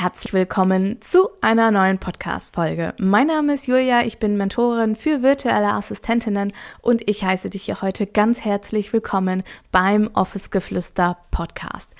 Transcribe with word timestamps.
Herzlich 0.00 0.32
willkommen 0.32 1.02
zu 1.02 1.28
einer 1.40 1.72
neuen 1.72 1.98
Podcast-Folge. 1.98 2.94
Mein 3.00 3.26
Name 3.26 3.54
ist 3.54 3.66
Julia, 3.66 4.04
ich 4.04 4.20
bin 4.20 4.36
Mentorin 4.36 4.94
für 4.94 5.22
virtuelle 5.22 5.72
Assistentinnen 5.72 6.52
und 6.80 7.02
ich 7.10 7.24
heiße 7.24 7.50
dich 7.50 7.64
hier 7.64 7.82
heute 7.82 8.06
ganz 8.06 8.44
herzlich 8.44 8.92
willkommen 8.92 9.42
beim 9.72 10.08
Office 10.14 10.52
Geflüster 10.52 11.18
Podcast. 11.32 11.90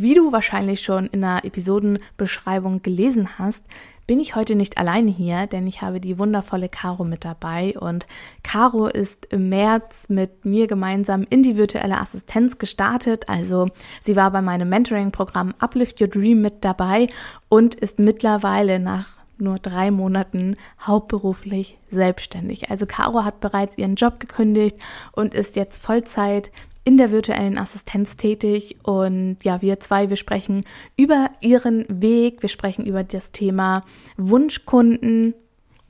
Wie 0.00 0.14
du 0.14 0.30
wahrscheinlich 0.30 0.82
schon 0.82 1.08
in 1.08 1.22
der 1.22 1.44
Episodenbeschreibung 1.44 2.82
gelesen 2.82 3.36
hast, 3.36 3.64
bin 4.06 4.20
ich 4.20 4.36
heute 4.36 4.54
nicht 4.54 4.78
alleine 4.78 5.10
hier, 5.10 5.48
denn 5.48 5.66
ich 5.66 5.82
habe 5.82 5.98
die 5.98 6.20
wundervolle 6.20 6.68
Caro 6.68 7.02
mit 7.02 7.24
dabei 7.24 7.74
und 7.76 8.06
Caro 8.44 8.86
ist 8.86 9.26
im 9.32 9.48
März 9.48 10.08
mit 10.08 10.44
mir 10.44 10.68
gemeinsam 10.68 11.26
in 11.28 11.42
die 11.42 11.56
virtuelle 11.56 11.98
Assistenz 11.98 12.58
gestartet. 12.58 13.28
Also 13.28 13.66
sie 14.00 14.14
war 14.14 14.30
bei 14.30 14.40
meinem 14.40 14.68
Mentoring-Programm 14.68 15.54
Uplift 15.58 16.00
Your 16.00 16.06
Dream 16.06 16.42
mit 16.42 16.64
dabei 16.64 17.08
und 17.48 17.74
ist 17.74 17.98
mittlerweile 17.98 18.78
nach 18.78 19.16
nur 19.36 19.58
drei 19.58 19.90
Monaten 19.90 20.56
hauptberuflich 20.80 21.78
selbstständig. 21.90 22.70
Also 22.70 22.86
Caro 22.86 23.24
hat 23.24 23.40
bereits 23.40 23.76
ihren 23.76 23.96
Job 23.96 24.20
gekündigt 24.20 24.76
und 25.10 25.34
ist 25.34 25.56
jetzt 25.56 25.82
Vollzeit 25.82 26.52
in 26.88 26.96
der 26.96 27.10
virtuellen 27.10 27.58
Assistenz 27.58 28.16
tätig 28.16 28.78
und 28.82 29.36
ja, 29.42 29.60
wir 29.60 29.78
zwei, 29.78 30.08
wir 30.08 30.16
sprechen 30.16 30.64
über 30.96 31.28
ihren 31.42 31.84
Weg, 31.90 32.40
wir 32.40 32.48
sprechen 32.48 32.86
über 32.86 33.04
das 33.04 33.30
Thema 33.30 33.84
Wunschkunden. 34.16 35.34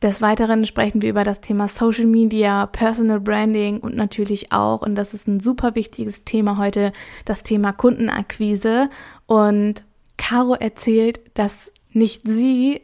Des 0.03 0.21
Weiteren 0.23 0.67
sprechen 0.67 1.01
wir 1.01 1.11
über 1.11 1.23
das 1.23 1.41
Thema 1.41 1.69
Social 1.69 2.07
Media, 2.07 2.67
Personal 2.67 3.21
Branding 3.21 3.79
und 3.79 3.95
natürlich 3.95 4.51
auch, 4.51 4.83
und 4.83 4.97
das 4.97 5.15
ist 5.15 5.29
ein 5.29 5.39
super 5.39 5.77
wichtiges 5.77 6.25
Thema 6.25 6.59
heute, 6.59 6.91
das 7.25 7.45
Thema 7.45 7.73
Kundenakquise. 7.73 8.91
Und 9.27 9.85
Caro 10.17 10.55
erzählt, 10.55 11.21
dass 11.35 11.71
nicht 11.93 12.23
sie 12.27 12.81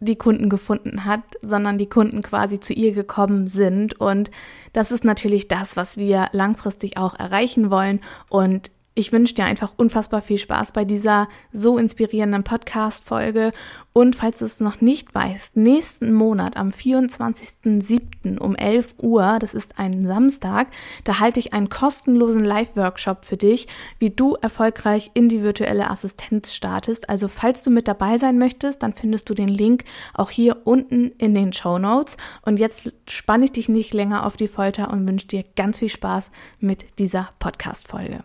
die 0.00 0.16
Kunden 0.16 0.48
gefunden 0.48 1.04
hat, 1.04 1.22
sondern 1.42 1.78
die 1.78 1.88
Kunden 1.88 2.22
quasi 2.22 2.60
zu 2.60 2.72
ihr 2.72 2.92
gekommen 2.92 3.46
sind. 3.46 4.00
Und 4.00 4.30
das 4.72 4.92
ist 4.92 5.04
natürlich 5.04 5.48
das, 5.48 5.76
was 5.76 5.96
wir 5.96 6.28
langfristig 6.32 6.96
auch 6.96 7.18
erreichen 7.18 7.70
wollen. 7.70 8.00
Und 8.28 8.70
ich 8.98 9.12
wünsche 9.12 9.34
dir 9.34 9.44
einfach 9.44 9.74
unfassbar 9.76 10.22
viel 10.22 10.38
Spaß 10.38 10.72
bei 10.72 10.84
dieser 10.84 11.28
so 11.52 11.78
inspirierenden 11.78 12.42
Podcast-Folge. 12.42 13.52
Und 13.92 14.16
falls 14.16 14.40
du 14.40 14.44
es 14.44 14.58
noch 14.58 14.80
nicht 14.80 15.14
weißt, 15.14 15.56
nächsten 15.56 16.12
Monat 16.12 16.56
am 16.56 16.70
24.07. 16.70 18.38
um 18.38 18.56
11 18.56 18.96
Uhr, 18.98 19.38
das 19.38 19.54
ist 19.54 19.78
ein 19.78 20.04
Samstag, 20.04 20.66
da 21.04 21.20
halte 21.20 21.38
ich 21.38 21.52
einen 21.52 21.68
kostenlosen 21.68 22.42
Live-Workshop 22.42 23.24
für 23.24 23.36
dich, 23.36 23.68
wie 24.00 24.10
du 24.10 24.34
erfolgreich 24.34 25.12
in 25.14 25.28
die 25.28 25.44
virtuelle 25.44 25.90
Assistenz 25.90 26.52
startest. 26.52 27.08
Also 27.08 27.28
falls 27.28 27.62
du 27.62 27.70
mit 27.70 27.86
dabei 27.86 28.18
sein 28.18 28.36
möchtest, 28.36 28.82
dann 28.82 28.94
findest 28.94 29.30
du 29.30 29.34
den 29.34 29.48
Link 29.48 29.84
auch 30.12 30.30
hier 30.30 30.62
unten 30.64 31.12
in 31.18 31.36
den 31.36 31.52
Show 31.52 31.78
Notes. 31.78 32.16
Und 32.42 32.58
jetzt 32.58 32.92
spanne 33.08 33.44
ich 33.44 33.52
dich 33.52 33.68
nicht 33.68 33.94
länger 33.94 34.26
auf 34.26 34.36
die 34.36 34.48
Folter 34.48 34.90
und 34.90 35.06
wünsche 35.06 35.28
dir 35.28 35.44
ganz 35.54 35.78
viel 35.78 35.88
Spaß 35.88 36.32
mit 36.58 36.98
dieser 36.98 37.28
Podcast-Folge. 37.38 38.24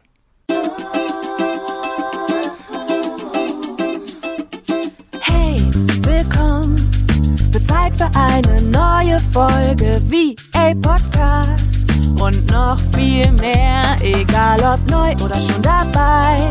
Wird 7.53 7.67
Zeit 7.67 7.93
für 7.93 8.09
eine 8.15 8.63
neue 8.63 9.19
Folge 9.31 10.01
wie 10.07 10.35
a 10.53 10.73
Podcast. 10.73 11.83
Und 12.19 12.49
noch 12.49 12.79
viel 12.95 13.31
mehr, 13.33 13.95
egal 14.01 14.59
ob 14.63 14.89
neu 14.89 15.11
oder 15.23 15.39
schon 15.39 15.61
dabei. 15.61 16.49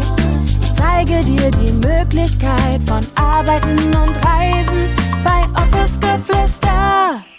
Ich 0.63 0.73
zeige 0.75 1.25
dir 1.25 1.51
die 1.51 1.73
Möglichkeit 1.73 2.81
von 2.87 3.05
Arbeiten 3.17 3.79
und 3.97 4.17
Reisen 4.25 4.95
bei 5.25 5.43
Office 5.61 5.99
Geflüster. 5.99 7.32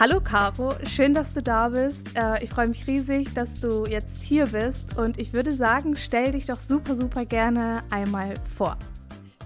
Hallo 0.00 0.18
Caro, 0.18 0.76
schön, 0.88 1.12
dass 1.12 1.34
du 1.34 1.42
da 1.42 1.68
bist. 1.68 2.16
Äh, 2.16 2.42
ich 2.42 2.48
freue 2.48 2.68
mich 2.68 2.86
riesig, 2.86 3.34
dass 3.34 3.60
du 3.60 3.84
jetzt 3.84 4.16
hier 4.22 4.46
bist 4.46 4.96
und 4.96 5.18
ich 5.18 5.34
würde 5.34 5.52
sagen, 5.52 5.94
stell 5.94 6.32
dich 6.32 6.46
doch 6.46 6.58
super, 6.58 6.96
super 6.96 7.26
gerne 7.26 7.82
einmal 7.90 8.32
vor. 8.56 8.78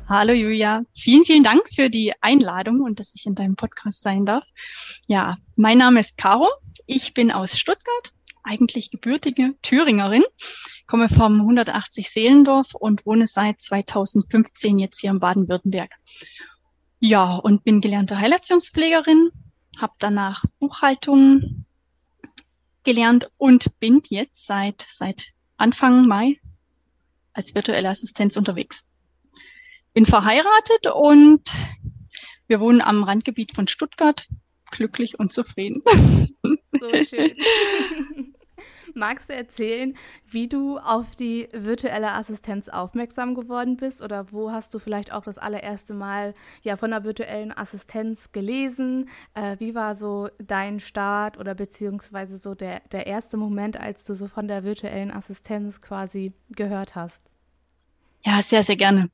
Hallo 0.08 0.32
Julia, 0.32 0.84
vielen, 0.94 1.24
vielen 1.24 1.42
Dank 1.42 1.62
für 1.74 1.90
die 1.90 2.12
Einladung 2.20 2.82
und 2.82 3.00
dass 3.00 3.12
ich 3.16 3.26
in 3.26 3.34
deinem 3.34 3.56
Podcast 3.56 4.02
sein 4.02 4.26
darf. 4.26 4.44
Ja, 5.06 5.38
mein 5.56 5.78
Name 5.78 5.98
ist 5.98 6.18
Caro, 6.18 6.48
ich 6.86 7.14
bin 7.14 7.32
aus 7.32 7.58
Stuttgart, 7.58 8.12
eigentlich 8.44 8.92
gebürtige 8.92 9.56
Thüringerin, 9.62 10.22
komme 10.86 11.08
vom 11.08 11.40
180 11.40 12.08
Seelendorf 12.08 12.76
und 12.76 13.04
wohne 13.04 13.26
seit 13.26 13.60
2015 13.60 14.78
jetzt 14.78 15.00
hier 15.00 15.10
in 15.10 15.18
Baden-Württemberg. 15.18 15.90
Ja, 17.00 17.34
und 17.34 17.64
bin 17.64 17.80
gelernte 17.80 18.20
Heilerziehungspflegerin, 18.20 19.30
habe 19.80 19.94
danach 19.98 20.44
Buchhaltung 20.58 21.64
gelernt 22.84 23.30
und 23.38 23.78
bin 23.80 24.02
jetzt 24.08 24.46
seit, 24.46 24.82
seit 24.88 25.32
Anfang 25.56 26.06
Mai 26.06 26.40
als 27.32 27.54
virtuelle 27.54 27.88
Assistenz 27.88 28.36
unterwegs. 28.36 28.86
Bin 29.92 30.06
verheiratet 30.06 30.86
und 30.94 31.42
wir 32.46 32.60
wohnen 32.60 32.80
am 32.80 33.04
Randgebiet 33.04 33.52
von 33.54 33.68
Stuttgart, 33.68 34.28
glücklich 34.70 35.18
und 35.18 35.32
zufrieden. 35.32 35.82
So 36.78 36.90
schön. 37.04 37.36
Magst 38.94 39.28
du 39.28 39.34
erzählen, 39.34 39.96
wie 40.26 40.48
du 40.48 40.78
auf 40.78 41.16
die 41.16 41.48
virtuelle 41.52 42.12
Assistenz 42.12 42.68
aufmerksam 42.68 43.34
geworden 43.34 43.76
bist 43.76 44.02
oder 44.02 44.30
wo 44.32 44.52
hast 44.52 44.72
du 44.72 44.78
vielleicht 44.78 45.12
auch 45.12 45.24
das 45.24 45.36
allererste 45.38 45.94
Mal 45.94 46.34
ja 46.62 46.76
von 46.76 46.90
der 46.90 47.04
virtuellen 47.04 47.56
Assistenz 47.56 48.30
gelesen? 48.32 49.08
Äh, 49.34 49.56
wie 49.58 49.74
war 49.74 49.94
so 49.96 50.28
dein 50.38 50.80
Start 50.80 51.38
oder 51.38 51.54
beziehungsweise 51.54 52.38
so 52.38 52.54
der, 52.54 52.80
der 52.92 53.06
erste 53.06 53.36
Moment, 53.36 53.78
als 53.78 54.04
du 54.04 54.14
so 54.14 54.28
von 54.28 54.48
der 54.48 54.64
virtuellen 54.64 55.10
Assistenz 55.10 55.80
quasi 55.80 56.32
gehört 56.50 56.94
hast? 56.94 57.22
Ja, 58.24 58.40
sehr, 58.42 58.62
sehr 58.62 58.76
gerne. 58.76 59.10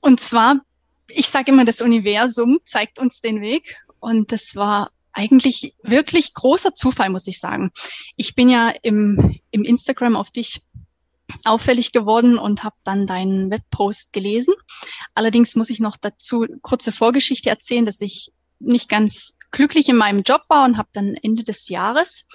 Und 0.00 0.20
zwar, 0.20 0.60
ich 1.06 1.28
sage 1.28 1.52
immer, 1.52 1.64
das 1.64 1.80
Universum 1.80 2.60
zeigt 2.64 2.98
uns 2.98 3.20
den 3.20 3.40
Weg. 3.40 3.76
Und 4.00 4.32
das 4.32 4.56
war 4.56 4.90
eigentlich 5.12 5.74
wirklich 5.82 6.34
großer 6.34 6.74
Zufall, 6.74 7.10
muss 7.10 7.26
ich 7.26 7.38
sagen. 7.38 7.70
Ich 8.16 8.34
bin 8.34 8.48
ja 8.48 8.72
im, 8.82 9.38
im 9.50 9.64
Instagram 9.64 10.16
auf 10.16 10.30
dich 10.30 10.62
auffällig 11.44 11.92
geworden 11.92 12.38
und 12.38 12.62
habe 12.62 12.76
dann 12.84 13.06
deinen 13.06 13.50
Webpost 13.50 14.12
gelesen. 14.12 14.54
Allerdings 15.14 15.56
muss 15.56 15.70
ich 15.70 15.80
noch 15.80 15.96
dazu 15.96 16.46
kurze 16.60 16.92
Vorgeschichte 16.92 17.50
erzählen, 17.50 17.86
dass 17.86 18.00
ich 18.00 18.32
nicht 18.58 18.88
ganz 18.88 19.36
glücklich 19.50 19.88
in 19.88 19.96
meinem 19.96 20.22
Job 20.22 20.42
war 20.48 20.64
und 20.64 20.76
habe 20.76 20.88
dann 20.92 21.14
Ende 21.14 21.44
des 21.44 21.68
Jahres 21.68 22.26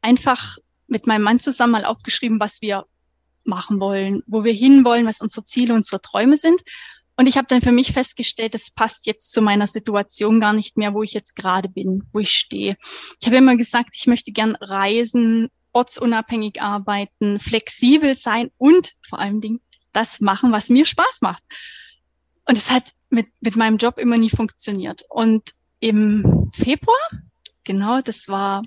einfach 0.00 0.58
mit 0.86 1.06
meinem 1.06 1.22
Mann 1.22 1.38
zusammen 1.38 1.72
mal 1.72 1.84
aufgeschrieben, 1.84 2.40
was 2.40 2.60
wir 2.60 2.86
machen 3.44 3.80
wollen, 3.80 4.22
wo 4.26 4.44
wir 4.44 4.52
hinwollen, 4.52 5.06
was 5.06 5.20
unsere 5.20 5.44
Ziele, 5.44 5.74
unsere 5.74 6.00
Träume 6.00 6.36
sind. 6.36 6.62
Und 7.16 7.26
ich 7.26 7.36
habe 7.36 7.46
dann 7.48 7.62
für 7.62 7.72
mich 7.72 7.92
festgestellt, 7.92 8.54
das 8.54 8.70
passt 8.70 9.06
jetzt 9.06 9.32
zu 9.32 9.40
meiner 9.40 9.66
Situation 9.66 10.38
gar 10.38 10.52
nicht 10.52 10.76
mehr, 10.76 10.92
wo 10.92 11.02
ich 11.02 11.14
jetzt 11.14 11.34
gerade 11.34 11.68
bin, 11.68 12.02
wo 12.12 12.18
ich 12.18 12.30
stehe. 12.30 12.76
Ich 13.20 13.26
habe 13.26 13.36
immer 13.36 13.56
gesagt, 13.56 13.94
ich 13.94 14.06
möchte 14.06 14.32
gern 14.32 14.54
reisen, 14.56 15.48
ortsunabhängig 15.72 16.60
arbeiten, 16.60 17.38
flexibel 17.38 18.14
sein 18.14 18.50
und 18.58 18.94
vor 19.08 19.18
allen 19.18 19.40
Dingen 19.40 19.60
das 19.92 20.20
machen, 20.20 20.52
was 20.52 20.68
mir 20.68 20.84
Spaß 20.84 21.22
macht. 21.22 21.42
Und 22.46 22.58
es 22.58 22.70
hat 22.70 22.92
mit, 23.08 23.28
mit 23.40 23.56
meinem 23.56 23.78
Job 23.78 23.98
immer 23.98 24.18
nie 24.18 24.30
funktioniert. 24.30 25.04
Und 25.08 25.52
im 25.80 26.50
Februar, 26.54 26.98
genau, 27.64 28.00
das 28.00 28.28
war 28.28 28.62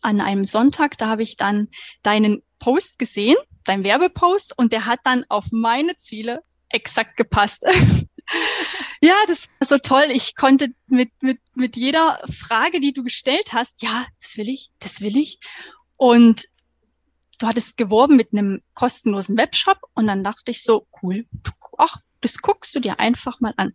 an 0.00 0.20
einem 0.20 0.44
Sonntag, 0.44 0.96
da 0.98 1.08
habe 1.08 1.22
ich 1.22 1.36
dann 1.36 1.68
deinen 2.02 2.42
Post 2.58 2.98
gesehen, 2.98 3.36
dein 3.64 3.84
Werbepost, 3.84 4.56
und 4.56 4.72
der 4.72 4.86
hat 4.86 5.00
dann 5.04 5.24
auf 5.28 5.46
meine 5.50 5.96
Ziele 5.96 6.42
exakt 6.70 7.16
gepasst. 7.16 7.64
ja, 9.00 9.14
das 9.26 9.48
war 9.58 9.66
so 9.66 9.78
toll. 9.78 10.06
Ich 10.10 10.36
konnte 10.36 10.68
mit, 10.86 11.10
mit, 11.20 11.40
mit 11.54 11.76
jeder 11.76 12.20
Frage, 12.30 12.80
die 12.80 12.92
du 12.92 13.02
gestellt 13.02 13.52
hast, 13.52 13.82
ja, 13.82 14.06
das 14.20 14.36
will 14.36 14.48
ich, 14.48 14.70
das 14.80 15.00
will 15.00 15.16
ich. 15.16 15.38
Und 15.96 16.44
du 17.38 17.46
hattest 17.46 17.76
geworben 17.76 18.16
mit 18.16 18.32
einem 18.32 18.62
kostenlosen 18.74 19.36
Webshop 19.36 19.78
und 19.94 20.06
dann 20.06 20.24
dachte 20.24 20.50
ich 20.50 20.62
so, 20.62 20.86
cool, 21.02 21.26
ach, 21.78 21.98
das 22.20 22.38
guckst 22.38 22.74
du 22.74 22.80
dir 22.80 22.98
einfach 22.98 23.40
mal 23.40 23.54
an. 23.56 23.74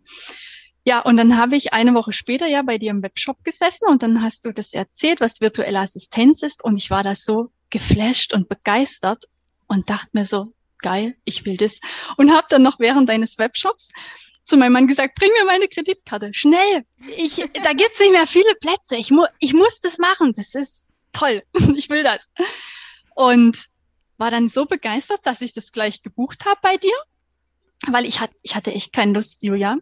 Ja, 0.86 1.00
und 1.00 1.16
dann 1.16 1.38
habe 1.38 1.56
ich 1.56 1.72
eine 1.72 1.94
Woche 1.94 2.12
später 2.12 2.46
ja 2.46 2.60
bei 2.60 2.76
dir 2.76 2.90
im 2.90 3.02
Webshop 3.02 3.42
gesessen 3.42 3.88
und 3.88 4.02
dann 4.02 4.22
hast 4.22 4.44
du 4.44 4.52
das 4.52 4.74
erzählt, 4.74 5.20
was 5.20 5.40
virtuelle 5.40 5.80
Assistenz 5.80 6.42
ist 6.42 6.62
und 6.62 6.76
ich 6.76 6.90
war 6.90 7.02
da 7.02 7.14
so 7.14 7.50
geflasht 7.70 8.34
und 8.34 8.50
begeistert 8.50 9.24
und 9.66 9.88
dachte 9.88 10.10
mir 10.12 10.26
so, 10.26 10.52
geil, 10.84 11.16
ich 11.24 11.44
will 11.46 11.56
das. 11.56 11.80
Und 12.18 12.30
habe 12.30 12.46
dann 12.50 12.62
noch 12.62 12.78
während 12.78 13.08
deines 13.08 13.38
Webshops 13.38 13.90
zu 14.44 14.58
meinem 14.58 14.74
Mann 14.74 14.86
gesagt, 14.86 15.14
bring 15.14 15.30
mir 15.32 15.46
meine 15.46 15.66
Kreditkarte, 15.66 16.32
schnell. 16.34 16.84
Ich, 17.16 17.36
da 17.36 17.72
gibt's 17.72 17.98
nicht 17.98 18.12
mehr 18.12 18.26
viele 18.26 18.54
Plätze. 18.60 18.96
Ich, 18.96 19.10
mu 19.10 19.24
ich 19.38 19.54
muss 19.54 19.80
das 19.80 19.96
machen. 19.96 20.34
Das 20.36 20.54
ist 20.54 20.86
toll, 21.12 21.42
ich 21.76 21.88
will 21.88 22.02
das. 22.02 22.28
Und 23.14 23.68
war 24.18 24.30
dann 24.30 24.48
so 24.48 24.66
begeistert, 24.66 25.20
dass 25.24 25.40
ich 25.40 25.54
das 25.54 25.72
gleich 25.72 26.02
gebucht 26.02 26.44
habe 26.44 26.60
bei 26.62 26.76
dir, 26.76 26.94
weil 27.88 28.04
ich, 28.04 28.20
hat, 28.20 28.30
ich 28.42 28.54
hatte 28.54 28.72
echt 28.72 28.92
keine 28.92 29.14
Lust, 29.14 29.42
Julia, 29.42 29.78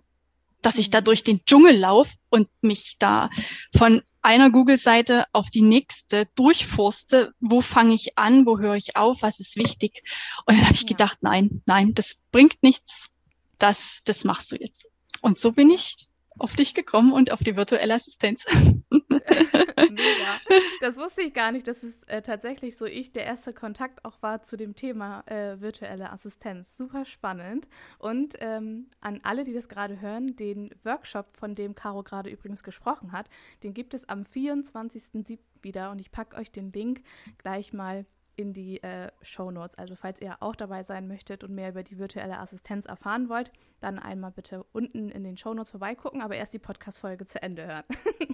dass 0.63 0.79
ich 0.79 0.91
da 0.91 1.01
mhm. 1.01 1.05
durch 1.05 1.25
den 1.25 1.45
Dschungel 1.45 1.77
laufe 1.77 2.15
und 2.31 2.49
mich 2.61 2.97
da 3.01 3.29
von 3.77 4.03
einer 4.23 4.51
Google-Seite 4.51 5.27
auf 5.33 5.51
die 5.51 5.63
nächste 5.63 6.27
durchforste, 6.35 7.33
wo 7.41 7.61
fange 7.61 7.95
ich 7.95 8.19
an, 8.19 8.47
wo 8.47 8.59
höre 8.59 8.77
ich 8.77 8.97
auf, 8.97 9.23
was 9.23 9.41
ist 9.41 9.57
wichtig. 9.57 10.03
Und 10.47 10.57
dann 10.57 10.65
habe 10.65 10.75
ich 10.75 10.83
ja. 10.83 10.89
gedacht, 10.89 11.19
nein, 11.23 11.63
nein, 11.67 11.95
das 11.95 12.21
bringt 12.31 12.63
nichts, 12.63 13.11
das, 13.59 14.01
das 14.05 14.25
machst 14.25 14.53
du 14.53 14.57
jetzt. 14.57 14.87
Und 15.21 15.39
so 15.39 15.53
bin 15.53 15.71
ich 15.71 16.09
auf 16.39 16.57
dich 16.57 16.75
gekommen 16.75 17.13
und 17.13 17.31
auf 17.31 17.41
die 17.41 17.57
virtuelle 17.57 17.95
Assistenz. 17.95 18.47
Mega. 19.91 20.41
Das 20.81 20.97
wusste 20.97 21.23
ich 21.23 21.33
gar 21.33 21.53
nicht, 21.53 21.69
dass 21.69 21.83
es 21.83 21.95
äh, 22.07 22.23
tatsächlich 22.23 22.77
so 22.77 22.87
ich 22.87 23.13
der 23.13 23.25
erste 23.25 23.53
Kontakt 23.53 24.05
auch 24.05 24.21
war 24.21 24.43
zu 24.43 24.57
dem 24.57 24.75
Thema 24.75 25.23
äh, 25.27 25.61
virtuelle 25.61 26.11
Assistenz. 26.11 26.77
Super 26.77 27.05
spannend. 27.05 27.69
Und 27.99 28.35
ähm, 28.41 28.89
an 29.01 29.21
alle, 29.23 29.45
die 29.45 29.53
das 29.53 29.69
gerade 29.69 30.01
hören, 30.01 30.35
den 30.37 30.71
Workshop, 30.83 31.37
von 31.37 31.55
dem 31.55 31.75
Caro 31.75 32.03
gerade 32.03 32.31
übrigens 32.31 32.63
gesprochen 32.63 33.13
hat, 33.13 33.29
den 33.63 33.75
gibt 33.75 33.95
es 33.95 34.09
am 34.09 34.23
24.07. 34.23 35.39
wieder 35.61 35.91
und 35.91 36.01
ich 36.01 36.11
packe 36.11 36.37
euch 36.37 36.51
den 36.51 36.73
Link 36.73 37.03
gleich 37.39 37.73
mal 37.73 38.05
in 38.37 38.53
die 38.53 38.83
äh, 38.83 39.11
Show 39.23 39.51
Notes. 39.51 39.77
Also 39.79 39.95
falls 39.97 40.21
ihr 40.21 40.37
auch 40.41 40.57
dabei 40.57 40.83
sein 40.83 41.09
möchtet 41.09 41.45
und 41.45 41.55
mehr 41.55 41.71
über 41.71 41.83
die 41.83 41.99
virtuelle 41.99 42.39
Assistenz 42.39 42.87
erfahren 42.87 43.29
wollt, 43.29 43.53
dann 43.81 43.99
einmal 43.99 44.31
bitte 44.31 44.65
unten 44.73 45.09
in 45.11 45.25
den 45.25 45.37
Show 45.37 45.55
Notes 45.55 45.71
vorbeigucken, 45.71 46.23
aber 46.23 46.37
erst 46.37 46.55
die 46.55 46.59
Podcast-Folge 46.59 47.27
zu 47.27 47.43
Ende 47.43 47.67
hören. 47.67 47.85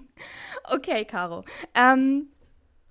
okay, 0.65 1.05
Caro. 1.05 1.43
Ähm, 1.73 2.27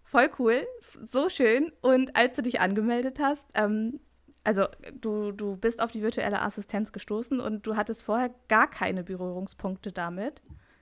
voll 0.05 0.31
cool, 0.38 0.66
so 1.06 1.28
schön. 1.28 1.72
Und 1.81 2.16
als 2.16 2.37
du 2.37 2.43
dich 2.43 2.60
angemeldet 2.60 3.19
hast, 3.20 3.46
ähm, 3.55 4.00
also 4.44 4.66
du, 5.00 5.32
du 5.32 5.56
bist 5.56 5.81
auf 5.82 5.93
die 5.93 6.02
virtuelle 6.02 6.40
Assistenz 6.40 6.93
gestoßen 6.93 7.40
und 7.40 7.66
du 7.66 7.76
hattest 7.76 8.02
vorher 8.02 8.34
gar 8.49 8.69
keine 8.69 9.05
Berührungspunkte 9.05 9.93
damit. 9.93 10.40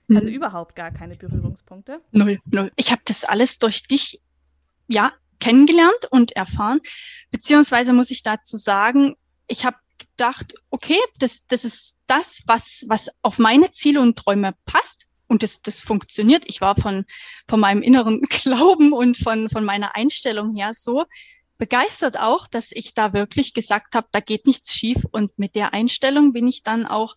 Also 0.09 0.29
mhm. 0.29 0.35
überhaupt 0.35 0.75
gar 0.75 0.91
keine 0.91 1.15
Berührungspunkte. 1.15 2.01
Null, 2.11 2.39
null. 2.45 2.71
Ich 2.77 2.91
habe 2.91 3.01
das 3.03 3.25
alles 3.25 3.59
durch 3.59 3.83
dich, 3.83 4.21
ja, 4.87 5.11
kennengelernt 5.39 6.05
und 6.09 6.31
erfahren. 6.33 6.79
Beziehungsweise 7.31 7.93
muss 7.93 8.11
ich 8.11 8.23
dazu 8.23 8.57
sagen, 8.57 9.15
ich 9.47 9.65
habe 9.65 9.77
gedacht, 9.97 10.55
okay, 10.69 10.99
das, 11.19 11.45
das 11.47 11.63
ist 11.63 11.97
das, 12.07 12.43
was, 12.45 12.85
was 12.87 13.09
auf 13.21 13.39
meine 13.39 13.71
Ziele 13.71 14.01
und 14.01 14.17
Träume 14.17 14.53
passt. 14.65 15.05
Und 15.27 15.43
das, 15.43 15.61
das 15.61 15.81
funktioniert. 15.81 16.43
Ich 16.47 16.61
war 16.61 16.75
von, 16.75 17.05
von 17.47 17.59
meinem 17.59 17.81
inneren 17.81 18.21
Glauben 18.29 18.93
und 18.93 19.17
von, 19.17 19.49
von 19.49 19.65
meiner 19.65 19.95
Einstellung 19.95 20.55
her 20.55 20.73
so 20.73 21.05
begeistert 21.57 22.19
auch, 22.19 22.47
dass 22.47 22.71
ich 22.71 22.93
da 22.93 23.13
wirklich 23.13 23.53
gesagt 23.53 23.95
habe, 23.95 24.07
da 24.11 24.19
geht 24.19 24.45
nichts 24.45 24.73
schief. 24.73 24.97
Und 25.11 25.37
mit 25.37 25.55
der 25.55 25.73
Einstellung 25.73 26.33
bin 26.33 26.47
ich 26.47 26.63
dann 26.63 26.85
auch 26.85 27.15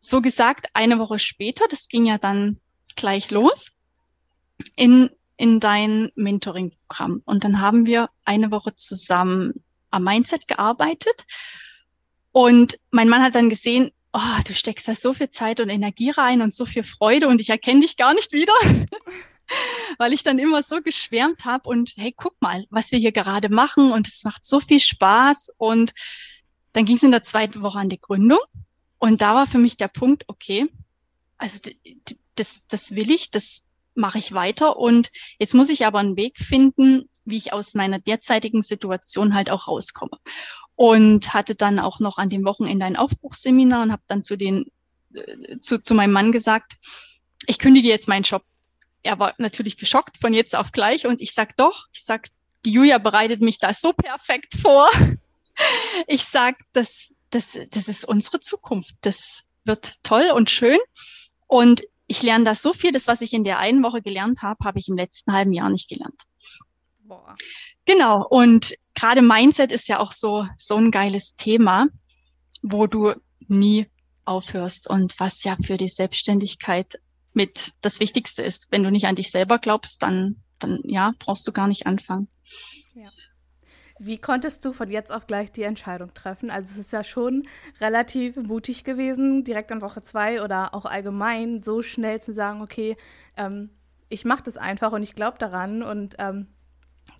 so 0.00 0.20
gesagt 0.20 0.68
eine 0.74 0.98
Woche 0.98 1.18
später, 1.18 1.66
das 1.68 1.88
ging 1.88 2.06
ja 2.06 2.18
dann 2.18 2.60
gleich 2.96 3.30
los, 3.30 3.72
in 4.76 5.10
in 5.38 5.60
dein 5.60 6.10
Mentoring-Programm. 6.16 7.22
Und 7.24 7.44
dann 7.44 7.60
haben 7.60 7.86
wir 7.86 8.10
eine 8.24 8.50
Woche 8.50 8.74
zusammen 8.74 9.64
am 9.90 10.04
Mindset 10.04 10.48
gearbeitet. 10.48 11.24
Und 12.32 12.78
mein 12.90 13.08
Mann 13.08 13.22
hat 13.22 13.36
dann 13.36 13.48
gesehen, 13.48 13.92
oh, 14.12 14.42
du 14.46 14.52
steckst 14.52 14.88
da 14.88 14.94
so 14.94 15.14
viel 15.14 15.30
Zeit 15.30 15.60
und 15.60 15.68
Energie 15.70 16.10
rein 16.10 16.42
und 16.42 16.52
so 16.52 16.66
viel 16.66 16.84
Freude 16.84 17.28
und 17.28 17.40
ich 17.40 17.50
erkenne 17.50 17.80
dich 17.80 17.96
gar 17.96 18.14
nicht 18.14 18.32
wieder. 18.32 18.52
Weil 19.98 20.12
ich 20.12 20.24
dann 20.24 20.38
immer 20.38 20.62
so 20.62 20.82
geschwärmt 20.82 21.44
habe 21.44 21.68
und 21.70 21.92
hey, 21.96 22.12
guck 22.14 22.34
mal, 22.42 22.66
was 22.68 22.92
wir 22.92 22.98
hier 22.98 23.12
gerade 23.12 23.48
machen 23.48 23.92
und 23.92 24.06
es 24.08 24.24
macht 24.24 24.44
so 24.44 24.60
viel 24.60 24.80
Spaß. 24.80 25.52
Und 25.56 25.94
dann 26.72 26.84
ging 26.84 26.96
es 26.96 27.02
in 27.02 27.12
der 27.12 27.22
zweiten 27.22 27.62
Woche 27.62 27.78
an 27.78 27.88
die 27.88 28.00
Gründung. 28.00 28.40
Und 28.98 29.22
da 29.22 29.36
war 29.36 29.46
für 29.46 29.58
mich 29.58 29.76
der 29.76 29.88
Punkt, 29.88 30.24
okay, 30.26 30.66
also 31.38 31.60
das, 32.34 32.62
das 32.68 32.94
will 32.94 33.10
ich, 33.10 33.30
das 33.30 33.62
mache 33.98 34.18
ich 34.18 34.32
weiter. 34.32 34.78
Und 34.78 35.10
jetzt 35.38 35.54
muss 35.54 35.68
ich 35.68 35.84
aber 35.84 35.98
einen 35.98 36.16
Weg 36.16 36.38
finden, 36.38 37.08
wie 37.24 37.36
ich 37.36 37.52
aus 37.52 37.74
meiner 37.74 37.98
derzeitigen 37.98 38.62
Situation 38.62 39.34
halt 39.34 39.50
auch 39.50 39.68
rauskomme. 39.68 40.18
Und 40.76 41.34
hatte 41.34 41.54
dann 41.54 41.78
auch 41.78 42.00
noch 42.00 42.18
an 42.18 42.30
dem 42.30 42.44
Wochenende 42.44 42.86
ein 42.86 42.96
Aufbruchsseminar 42.96 43.82
und 43.82 43.92
habe 43.92 44.02
dann 44.06 44.22
zu 44.22 44.36
den 44.36 44.66
äh, 45.12 45.58
zu, 45.60 45.82
zu 45.82 45.94
meinem 45.94 46.12
Mann 46.12 46.32
gesagt, 46.32 46.74
ich 47.46 47.58
kündige 47.58 47.88
jetzt 47.88 48.08
meinen 48.08 48.22
Job. 48.22 48.42
Er 49.02 49.18
war 49.18 49.34
natürlich 49.38 49.76
geschockt 49.76 50.18
von 50.18 50.32
jetzt 50.32 50.56
auf 50.56 50.72
gleich 50.72 51.06
und 51.06 51.20
ich 51.20 51.32
sag 51.32 51.56
doch, 51.56 51.86
ich 51.92 52.04
sag, 52.04 52.28
die 52.64 52.72
Julia 52.72 52.98
bereitet 52.98 53.40
mich 53.40 53.58
da 53.58 53.74
so 53.74 53.92
perfekt 53.92 54.54
vor. 54.54 54.88
Ich 56.06 56.22
sag, 56.22 56.54
das, 56.72 57.12
das, 57.30 57.58
das 57.70 57.88
ist 57.88 58.04
unsere 58.04 58.38
Zukunft. 58.38 58.94
Das 59.00 59.42
wird 59.64 59.94
toll 60.04 60.30
und 60.32 60.50
schön. 60.50 60.78
Und 61.48 61.82
ich 62.08 62.22
lerne 62.22 62.44
da 62.44 62.54
so 62.54 62.72
viel, 62.72 62.90
das, 62.90 63.06
was 63.06 63.20
ich 63.20 63.32
in 63.32 63.44
der 63.44 63.58
einen 63.58 63.82
Woche 63.84 64.02
gelernt 64.02 64.42
habe, 64.42 64.64
habe 64.64 64.78
ich 64.78 64.88
im 64.88 64.96
letzten 64.96 65.32
halben 65.32 65.52
Jahr 65.52 65.70
nicht 65.70 65.88
gelernt. 65.88 66.22
Boah. 67.00 67.36
Genau. 67.84 68.26
Und 68.26 68.74
gerade 68.94 69.22
Mindset 69.22 69.70
ist 69.70 69.88
ja 69.88 70.00
auch 70.00 70.12
so, 70.12 70.48
so 70.56 70.76
ein 70.76 70.90
geiles 70.90 71.34
Thema, 71.36 71.86
wo 72.62 72.86
du 72.86 73.14
nie 73.46 73.86
aufhörst 74.24 74.88
und 74.88 75.20
was 75.20 75.44
ja 75.44 75.56
für 75.62 75.76
die 75.76 75.88
Selbstständigkeit 75.88 76.98
mit 77.34 77.72
das 77.82 78.00
Wichtigste 78.00 78.42
ist. 78.42 78.68
Wenn 78.70 78.82
du 78.82 78.90
nicht 78.90 79.06
an 79.06 79.16
dich 79.16 79.30
selber 79.30 79.58
glaubst, 79.58 80.02
dann, 80.02 80.42
dann 80.58 80.80
ja, 80.84 81.14
brauchst 81.18 81.46
du 81.46 81.52
gar 81.52 81.68
nicht 81.68 81.86
anfangen. 81.86 82.28
Wie 83.98 84.18
konntest 84.18 84.64
du 84.64 84.72
von 84.72 84.90
jetzt 84.90 85.12
auf 85.12 85.26
gleich 85.26 85.50
die 85.50 85.62
Entscheidung 85.62 86.14
treffen? 86.14 86.50
Also 86.50 86.72
es 86.72 86.86
ist 86.86 86.92
ja 86.92 87.02
schon 87.02 87.46
relativ 87.80 88.36
mutig 88.36 88.84
gewesen, 88.84 89.44
direkt 89.44 89.72
an 89.72 89.82
Woche 89.82 90.02
zwei 90.02 90.42
oder 90.42 90.74
auch 90.74 90.84
allgemein 90.84 91.62
so 91.62 91.82
schnell 91.82 92.20
zu 92.20 92.32
sagen, 92.32 92.62
okay, 92.62 92.96
ähm, 93.36 93.70
ich 94.08 94.24
mache 94.24 94.42
das 94.44 94.56
einfach 94.56 94.92
und 94.92 95.02
ich 95.02 95.14
glaube 95.14 95.38
daran 95.38 95.82
und 95.82 96.16
ähm, 96.18 96.46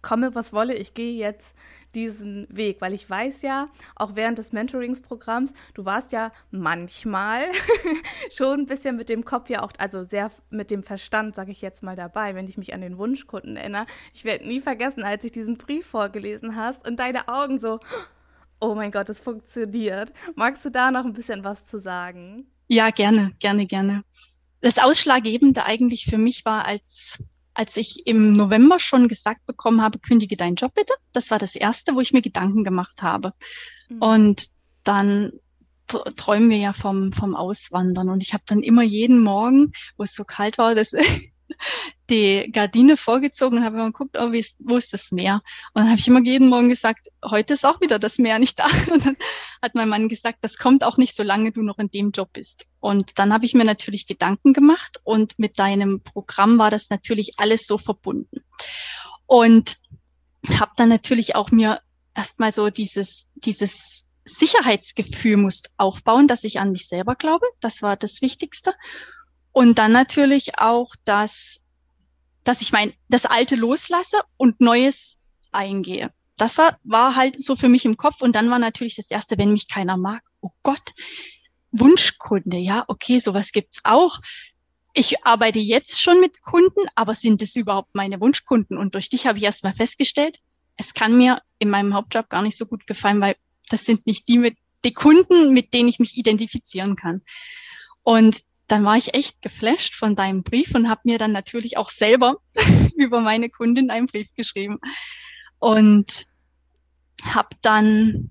komme, 0.03 0.35
was 0.35 0.53
wolle, 0.53 0.75
ich 0.75 0.95
gehe 0.95 1.15
jetzt 1.15 1.55
diesen 1.95 2.47
Weg, 2.51 2.81
weil 2.81 2.93
ich 2.93 3.09
weiß 3.09 3.43
ja, 3.43 3.69
auch 3.97 4.15
während 4.15 4.39
des 4.39 4.53
Mentoringsprogramms, 4.53 5.53
du 5.75 5.85
warst 5.85 6.13
ja 6.13 6.33
manchmal 6.51 7.45
schon 8.31 8.61
ein 8.61 8.67
bisschen 8.67 8.97
mit 8.97 9.09
dem 9.09 9.25
Kopf 9.25 9.49
ja 9.49 9.63
auch, 9.63 9.73
also 9.79 10.05
sehr 10.05 10.31
mit 10.51 10.71
dem 10.71 10.83
Verstand, 10.83 11.35
sage 11.35 11.51
ich 11.51 11.61
jetzt 11.61 11.83
mal 11.83 11.97
dabei, 11.97 12.35
wenn 12.35 12.49
ich 12.49 12.59
mich 12.59 12.75
an 12.75 12.81
den 12.81 12.99
Wunschkunden 12.99 13.57
erinnere. 13.57 13.87
Ich 14.13 14.25
werde 14.25 14.47
nie 14.47 14.61
vergessen, 14.61 15.03
als 15.03 15.25
ich 15.25 15.33
diesen 15.33 15.57
Brief 15.57 15.87
vorgelesen 15.87 16.57
hast 16.57 16.87
und 16.87 16.99
deine 16.99 17.29
Augen 17.29 17.59
so, 17.59 17.81
oh 18.61 18.75
mein 18.75 18.91
Gott, 18.91 19.09
es 19.09 19.21
funktioniert. 19.21 20.13
Magst 20.35 20.65
du 20.65 20.71
da 20.71 20.91
noch 20.91 21.05
ein 21.05 21.13
bisschen 21.13 21.45
was 21.45 21.65
zu 21.65 21.79
sagen? 21.79 22.47
Ja, 22.69 22.91
gerne, 22.91 23.33
gerne, 23.39 23.67
gerne. 23.67 24.05
Das 24.61 24.79
Ausschlaggebende 24.79 25.65
eigentlich 25.65 26.07
für 26.07 26.19
mich 26.19 26.45
war, 26.45 26.65
als 26.65 27.23
als 27.59 27.77
ich 27.77 28.07
im 28.07 28.31
November 28.31 28.79
schon 28.79 29.09
gesagt 29.09 29.45
bekommen 29.45 29.83
habe, 29.83 29.99
kündige 29.99 30.37
deinen 30.37 30.55
Job 30.55 30.75
bitte. 30.75 30.95
Das 31.13 31.33
war 31.33 31.41
das 31.41 31.57
erste, 31.57 31.97
wo 31.97 32.01
ich 32.01 32.13
mir 32.13 32.23
Gedanken 32.23 32.63
gemacht 32.63 33.03
habe. 33.03 33.33
Mhm. 33.89 34.01
Und 34.01 34.45
dann 34.85 35.33
träumen 35.89 36.51
wir 36.51 36.59
ja 36.59 36.73
vom, 36.73 37.13
vom 37.13 37.35
Auswandern. 37.35 38.11
Und 38.11 38.23
ich 38.23 38.33
habe 38.33 38.45
dann 38.47 38.63
immer 38.63 38.85
jeden 38.85 39.21
Morgen, 39.21 39.73
wo 39.97 40.05
es 40.05 40.15
so 40.15 40.23
kalt 40.23 40.57
war, 40.57 40.77
das, 40.77 40.93
die 42.11 42.51
Gardine 42.53 42.97
vorgezogen 42.97 43.59
und 43.59 43.65
habe 43.65 43.77
immer 43.77 43.87
geguckt, 43.87 44.17
oh, 44.19 44.29
ist, 44.29 44.57
wo 44.61 44.77
ist 44.77 44.93
das 44.93 45.13
Meer? 45.13 45.43
Und 45.75 45.83
dann 45.83 45.91
habe 45.91 45.99
ich 45.99 46.09
immer 46.09 46.23
jeden 46.23 46.49
Morgen 46.49 46.69
gesagt, 46.69 47.09
heute 47.25 47.55
ist 47.55 47.67
auch 47.67 47.81
wieder 47.81 47.99
das 47.99 48.19
Meer 48.19 48.39
nicht 48.39 48.59
da. 48.59 48.67
Und 48.93 49.05
dann 49.05 49.17
hat 49.63 49.75
mein 49.75 49.89
Mann 49.89 50.09
gesagt, 50.09 50.39
das 50.43 50.57
kommt 50.57 50.85
auch 50.85 50.97
nicht, 50.97 51.15
solange 51.15 51.53
du 51.53 51.63
noch 51.63 51.79
in 51.79 51.91
dem 51.91 52.11
Job 52.11 52.33
bist. 52.33 52.67
Und 52.81 53.19
dann 53.19 53.33
habe 53.33 53.45
ich 53.45 53.55
mir 53.55 53.65
natürlich 53.65 54.07
Gedanken 54.07 54.53
gemacht 54.53 55.01
und 55.05 55.39
mit 55.39 55.59
deinem 55.59 56.01
Programm 56.01 56.59
war 56.59 56.71
das 56.71 56.91
natürlich 56.91 57.33
alles 57.39 57.67
so 57.67 57.77
verbunden. 57.77 58.45
Und 59.27 59.77
habe 60.59 60.73
dann 60.77 60.89
natürlich 60.89 61.35
auch 61.35 61.51
mir 61.51 61.81
erstmal 62.15 62.53
so 62.53 62.71
dieses, 62.71 63.29
dieses 63.35 64.07
Sicherheitsgefühl 64.25 65.37
muss 65.37 65.65
aufbauen, 65.77 66.29
dass 66.29 66.45
ich 66.45 66.61
an 66.61 66.73
mich 66.73 66.87
selber 66.87 67.15
glaube. 67.15 67.47
Das 67.61 67.83
war 67.83 67.97
das 67.97 68.23
Wichtigste. 68.23 68.75
Und 69.53 69.79
dann 69.79 69.93
natürlich 69.93 70.59
auch, 70.59 70.95
dass, 71.05 71.61
dass 72.45 72.61
ich 72.61 72.73
mein, 72.73 72.93
das 73.09 73.27
Alte 73.27 73.57
loslasse 73.57 74.21
und 74.37 74.61
Neues 74.61 75.17
eingehe. 75.53 76.13
Das 76.37 76.59
war, 76.59 76.79
war 76.85 77.17
halt 77.17 77.41
so 77.43 77.57
für 77.57 77.69
mich 77.69 77.85
im 77.85 77.97
Kopf. 77.97 78.23
Und 78.23 78.37
dann 78.37 78.51
war 78.51 78.59
natürlich 78.59 78.97
das 78.97 79.11
Erste, 79.11 79.39
wenn 79.39 79.53
mich 79.53 79.69
keiner 79.69 79.97
mag. 79.97 80.23
Oh 80.41 80.51
Gott, 80.63 80.95
Wunschkunde. 81.73 82.57
Ja, 82.57 82.85
okay, 82.87 83.19
sowas 83.19 83.53
gibt's 83.53 83.81
auch. 83.85 84.21
Ich 84.95 85.25
arbeite 85.27 85.59
jetzt 85.59 86.01
schon 86.01 86.21
mit 86.21 86.43
Kunden, 86.43 86.81
aber 86.95 87.15
sind 87.15 87.43
es 87.43 87.57
überhaupt 87.57 87.95
meine 87.95 88.21
Wunschkunden? 88.21 88.79
Und 88.79 88.95
durch 88.95 89.09
dich 89.09 89.27
habe 89.27 89.39
ich 89.39 89.45
erst 89.45 89.65
mal 89.65 89.75
festgestellt, 89.75 90.41
es 90.77 90.95
kann 90.95 91.17
mir 91.17 91.43
in 91.59 91.71
meinem 91.71 91.95
Hauptjob 91.95 92.29
gar 92.29 92.43
nicht 92.43 92.57
so 92.57 92.67
gut 92.67 92.87
gefallen, 92.87 93.21
weil 93.21 93.37
das 93.69 93.85
sind 93.85 94.07
nicht 94.07 94.29
die 94.29 94.39
mit 94.39 94.57
die 94.85 94.95
Kunden, 94.95 95.53
mit 95.53 95.75
denen 95.75 95.89
ich 95.89 95.99
mich 95.99 96.17
identifizieren 96.17 96.97
kann. 96.97 97.23
Und 98.03 98.41
dann 98.69 98.85
war 98.85 98.97
ich 98.97 99.15
echt 99.15 99.41
geflasht 99.41 99.95
von 99.95 100.15
deinem 100.15 100.43
Brief 100.43 100.75
und 100.75 100.89
habe 100.89 101.01
mir 101.05 101.19
dann 101.19 101.33
natürlich 101.33 101.79
auch 101.79 101.89
selber 101.89 102.37
über 102.97 103.21
meine 103.21 103.49
Kundin 103.49 103.91
einen 103.91 104.07
Brief 104.07 104.35
geschrieben 104.35 104.79
und 105.59 106.27
habe 107.25 107.49
dann 107.63 108.31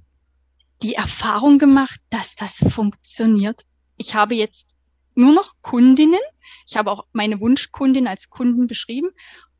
die 0.84 0.94
Erfahrung 0.94 1.58
gemacht, 1.58 2.00
dass 2.12 2.36
das 2.36 2.63
funktioniert. 2.70 3.63
Ich 3.98 4.13
habe 4.13 4.36
jetzt 4.36 4.75
nur 5.15 5.34
noch 5.34 5.53
Kundinnen. 5.62 6.20
Ich 6.67 6.77
habe 6.77 6.91
auch 6.91 7.08
meine 7.13 7.39
Wunschkundin 7.39 8.08
als 8.08 8.29
Kunden 8.29 8.67
beschrieben 8.67 9.10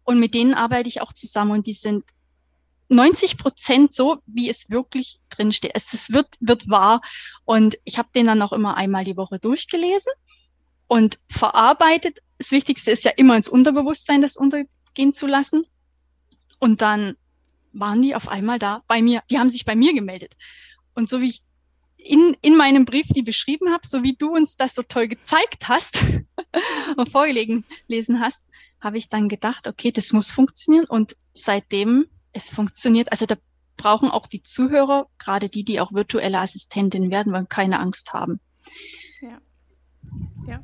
und 0.03 0.19
mit 0.19 0.36
denen 0.36 0.53
arbeite 0.53 0.88
ich 0.88 1.01
auch 1.01 1.12
zusammen 1.12 1.51
und 1.51 1.65
die 1.65 1.74
sind 1.74 2.05
90 2.89 3.38
Prozent 3.38 3.93
so, 3.93 4.19
wie 4.27 4.48
es 4.48 4.69
wirklich 4.69 5.17
drinsteht. 5.29 5.72
Es, 5.74 5.91
es 5.91 6.13
wird, 6.13 6.36
wird 6.39 6.69
wahr. 6.69 7.01
Und 7.43 7.77
ich 7.84 7.98
habe 7.98 8.07
den 8.15 8.27
dann 8.27 8.41
auch 8.41 8.53
immer 8.53 8.77
einmal 8.77 9.03
die 9.03 9.17
Woche 9.17 9.39
durchgelesen 9.39 10.13
und 10.88 11.20
verarbeitet. 11.29 12.20
Das 12.38 12.51
Wichtigste 12.51 12.91
ist 12.91 13.03
ja 13.03 13.12
immer 13.12 13.36
ins 13.36 13.48
Unterbewusstsein 13.48 14.22
das 14.22 14.38
untergehen 14.38 15.13
zu 15.13 15.27
lassen. 15.27 15.65
Und 16.60 16.82
dann 16.82 17.15
waren 17.74 18.01
die 18.01 18.15
auf 18.15 18.27
einmal 18.27 18.60
da 18.60 18.84
bei 18.88 19.01
mir. 19.01 19.22
Die 19.29 19.39
haben 19.39 19.50
sich 19.50 19.65
bei 19.65 19.75
mir 19.75 19.94
gemeldet. 19.94 20.36
Und 20.94 21.10
so 21.10 21.22
wie 21.22 21.29
ich 21.29 21.44
in, 21.98 22.36
in 22.41 22.56
meinem 22.56 22.86
Brief 22.86 23.08
die 23.08 23.22
beschrieben 23.22 23.72
habe, 23.72 23.86
so 23.86 24.03
wie 24.03 24.15
du 24.15 24.34
uns 24.34 24.56
das 24.56 24.75
so 24.75 24.84
toll 24.84 25.08
gezeigt 25.08 25.67
hast 25.67 26.01
und 26.98 27.10
vorgelegen 27.10 27.65
lesen 27.88 28.20
hast, 28.20 28.46
habe 28.79 28.98
ich 28.98 29.10
dann 29.10 29.27
gedacht, 29.27 29.67
okay, 29.67 29.91
das 29.91 30.13
muss 30.13 30.32
funktionieren. 30.32 30.86
Und 30.86 31.17
seitdem 31.34 32.06
es 32.34 32.50
funktioniert. 32.50 33.12
Also 33.12 33.25
da 33.25 33.36
brauchen 33.75 34.10
auch 34.10 34.27
die 34.27 34.44
Zuhörer, 34.44 35.08
gerade 35.17 35.50
die, 35.50 35.63
die 35.63 35.79
auch 35.79 35.91
virtuelle 35.91 36.39
Assistentin 36.39 37.12
werden, 37.12 37.34
wollen 37.34 37.50
keine 37.50 37.79
Angst 37.79 38.13
haben. 38.13 38.39
Ja. 39.22 39.39
Ja. 40.48 40.63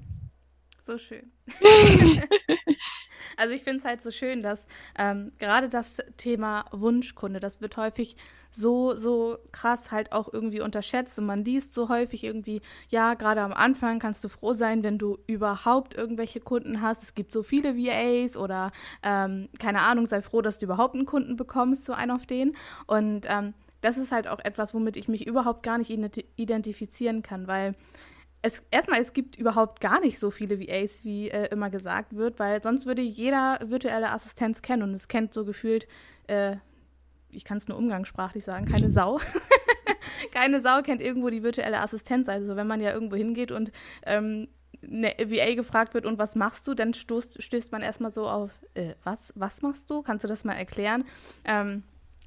So 0.86 0.98
schön. 0.98 1.32
also 3.38 3.54
ich 3.54 3.64
finde 3.64 3.80
es 3.80 3.86
halt 3.86 4.02
so 4.02 4.12
schön, 4.12 4.42
dass 4.42 4.66
ähm, 5.00 5.32
gerade 5.40 5.70
das 5.70 5.96
Thema 6.18 6.66
Wunschkunde, 6.72 7.40
das 7.40 7.62
wird 7.62 7.78
häufig 7.78 8.18
so, 8.52 8.94
so 8.94 9.38
krass 9.54 9.92
halt 9.94 10.12
auch 10.12 10.32
irgendwie 10.32 10.60
unterschätzt 10.60 11.18
und 11.18 11.26
man 11.26 11.46
liest 11.46 11.74
so 11.74 11.88
häufig 11.88 12.26
irgendwie, 12.26 12.62
ja, 12.90 13.14
gerade 13.14 13.42
am 13.42 13.54
Anfang 13.54 14.00
kannst 14.00 14.26
du 14.26 14.28
froh 14.28 14.52
sein, 14.52 14.84
wenn 14.84 14.98
du 14.98 15.18
überhaupt 15.26 15.96
irgendwelche 15.96 16.42
Kunden 16.42 16.82
hast. 16.82 17.02
Es 17.02 17.16
gibt 17.16 17.32
so 17.32 17.44
viele 17.44 17.78
VAs 17.78 18.36
oder 18.36 18.74
ähm, 19.04 19.48
keine 19.60 19.84
Ahnung, 19.84 20.06
sei 20.06 20.22
froh, 20.22 20.42
dass 20.42 20.58
du 20.58 20.66
überhaupt 20.66 20.96
einen 20.96 21.06
Kunden 21.06 21.38
bekommst, 21.38 21.86
so 21.86 21.94
einen 21.94 22.12
auf 22.12 22.26
den. 22.26 22.58
Und 22.88 23.26
ähm, 23.30 23.54
das 23.80 23.98
ist 23.98 24.12
halt 24.12 24.28
auch 24.28 24.40
etwas, 24.40 24.74
womit 24.74 24.98
ich 24.98 25.08
mich 25.08 25.26
überhaupt 25.26 25.64
gar 25.64 25.78
nicht 25.78 25.90
identifizieren 25.90 27.24
kann, 27.24 27.48
weil 27.48 27.72
es 28.44 28.62
erstmal, 28.72 29.00
es 29.00 29.14
gibt 29.14 29.38
überhaupt 29.38 29.80
gar 29.80 30.02
nicht 30.02 30.20
so 30.20 30.30
viele 30.30 30.60
VAs, 30.60 31.04
wie 31.06 31.30
äh, 31.30 31.48
immer 31.48 31.70
gesagt 31.70 32.16
wird, 32.16 32.40
weil 32.40 32.62
sonst 32.62 32.86
würde 32.86 33.02
jeder 33.02 33.58
virtuelle 33.64 34.12
Assistenz 34.12 34.62
kennen 34.62 34.84
und 34.84 34.94
es 34.94 35.08
kennt 35.08 35.34
so 35.34 35.46
gefühlt, 35.46 35.88
äh, 36.28 36.58
ich 37.30 37.46
kann 37.46 37.58
es 37.58 37.70
nur 37.70 37.78
umgangssprachlich 37.78 38.44
sagen, 38.44 38.66
keine 38.66 38.90
Sau. 38.92 39.22
keine 40.34 40.60
Sau 40.60 40.82
kennt 40.82 41.02
irgendwo 41.02 41.30
die 41.30 41.42
virtuelle 41.42 41.80
Assistenz. 41.80 42.28
Also 42.28 42.58
wenn 42.58 42.68
man 42.68 42.82
ja 42.82 42.92
irgendwo 42.92 43.16
hingeht 43.16 43.54
und 43.54 43.72
ähm, 44.06 44.50
eine 44.84 45.14
VA 45.18 45.56
gefragt 45.56 45.94
wird, 45.94 46.06
und 46.06 46.18
was 46.18 46.36
machst 46.36 46.68
du, 46.68 46.74
dann 46.74 46.94
stoßt, 46.94 47.42
stößt 47.42 47.72
man 47.72 47.82
erstmal 47.82 48.12
so 48.12 48.28
auf, 48.28 48.52
äh, 48.74 48.96
was, 49.06 49.32
was 49.38 49.62
machst 49.62 49.90
du? 49.90 50.02
Kannst 50.02 50.26
du 50.26 50.28
das 50.28 50.44
mal 50.44 50.56
erklären? 50.56 51.06
Ähm, 51.46 51.84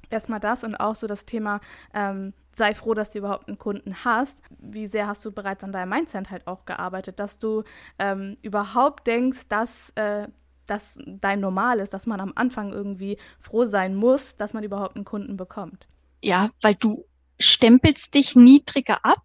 erstmal 0.09 0.39
das 0.39 0.63
und 0.63 0.75
auch 0.75 0.95
so 0.95 1.05
das 1.05 1.25
Thema, 1.25 1.59
ähm, 1.93 2.33
sei 2.57 2.73
froh, 2.73 2.93
dass 2.93 3.11
du 3.11 3.19
überhaupt 3.19 3.47
einen 3.47 3.59
Kunden 3.59 4.03
hast. 4.03 4.41
Wie 4.57 4.87
sehr 4.87 5.07
hast 5.07 5.23
du 5.23 5.31
bereits 5.31 5.63
an 5.63 5.71
deinem 5.71 5.89
Mindset 5.89 6.29
halt 6.31 6.47
auch 6.47 6.65
gearbeitet, 6.65 7.19
dass 7.19 7.37
du 7.39 7.63
ähm, 7.99 8.37
überhaupt 8.41 9.07
denkst, 9.07 9.47
dass 9.47 9.91
äh, 9.95 10.27
das 10.65 10.97
dein 11.05 11.39
Normal 11.39 11.79
ist, 11.79 11.93
dass 11.93 12.07
man 12.07 12.19
am 12.19 12.33
Anfang 12.35 12.73
irgendwie 12.73 13.17
froh 13.39 13.65
sein 13.65 13.95
muss, 13.95 14.35
dass 14.35 14.53
man 14.53 14.63
überhaupt 14.63 14.95
einen 14.95 15.05
Kunden 15.05 15.37
bekommt. 15.37 15.87
Ja, 16.21 16.49
weil 16.61 16.75
du 16.75 17.05
stempelst 17.39 18.13
dich 18.13 18.35
niedriger 18.35 19.05
ab. 19.05 19.23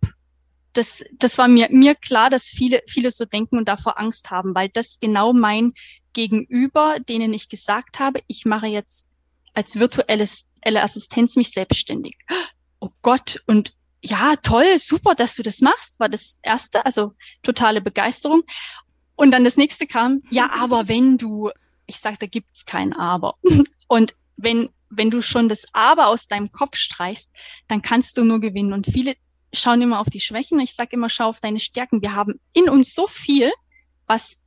Das, 0.74 1.02
das 1.18 1.38
war 1.38 1.48
mir, 1.48 1.68
mir 1.70 1.94
klar, 1.94 2.30
dass 2.30 2.44
viele, 2.44 2.82
viele 2.86 3.10
so 3.10 3.24
denken 3.24 3.58
und 3.58 3.66
davor 3.66 3.98
Angst 3.98 4.30
haben, 4.30 4.54
weil 4.54 4.68
das 4.68 4.98
genau 5.00 5.32
mein 5.32 5.72
Gegenüber, 6.12 6.96
denen 7.00 7.32
ich 7.32 7.48
gesagt 7.48 7.98
habe, 7.98 8.20
ich 8.26 8.44
mache 8.44 8.66
jetzt 8.66 9.16
als 9.54 9.78
virtuelles 9.78 10.46
Assistenz 10.64 11.36
mich 11.36 11.50
selbstständig 11.50 12.16
oh 12.82 12.90
Gott, 13.00 13.42
und 13.46 13.74
ja, 14.02 14.34
toll, 14.42 14.78
super, 14.78 15.14
dass 15.14 15.36
du 15.36 15.44
das 15.44 15.60
machst, 15.60 16.00
war 16.00 16.08
das 16.08 16.40
erste, 16.42 16.84
also 16.84 17.14
totale 17.44 17.80
Begeisterung. 17.80 18.42
Und 19.14 19.30
dann 19.30 19.44
das 19.44 19.56
nächste 19.56 19.86
kam, 19.86 20.22
ja, 20.30 20.50
aber 20.60 20.88
wenn 20.88 21.16
du, 21.16 21.50
ich 21.86 21.98
sag, 21.98 22.18
da 22.18 22.26
gibt's 22.26 22.66
kein 22.66 22.92
Aber. 22.92 23.36
Und 23.86 24.16
wenn, 24.36 24.70
wenn 24.90 25.10
du 25.12 25.22
schon 25.22 25.48
das 25.48 25.64
Aber 25.72 26.08
aus 26.08 26.26
deinem 26.26 26.50
Kopf 26.50 26.76
streichst, 26.76 27.30
dann 27.68 27.82
kannst 27.82 28.16
du 28.16 28.24
nur 28.24 28.40
gewinnen. 28.40 28.72
Und 28.72 28.86
viele 28.86 29.14
schauen 29.52 29.82
immer 29.82 30.00
auf 30.00 30.10
die 30.10 30.18
Schwächen. 30.18 30.58
Ich 30.58 30.74
sage 30.74 30.96
immer, 30.96 31.08
schau 31.08 31.28
auf 31.28 31.38
deine 31.38 31.60
Stärken. 31.60 32.02
Wir 32.02 32.16
haben 32.16 32.40
in 32.52 32.68
uns 32.68 32.94
so 32.94 33.06
viel, 33.06 33.52
was 34.08 34.38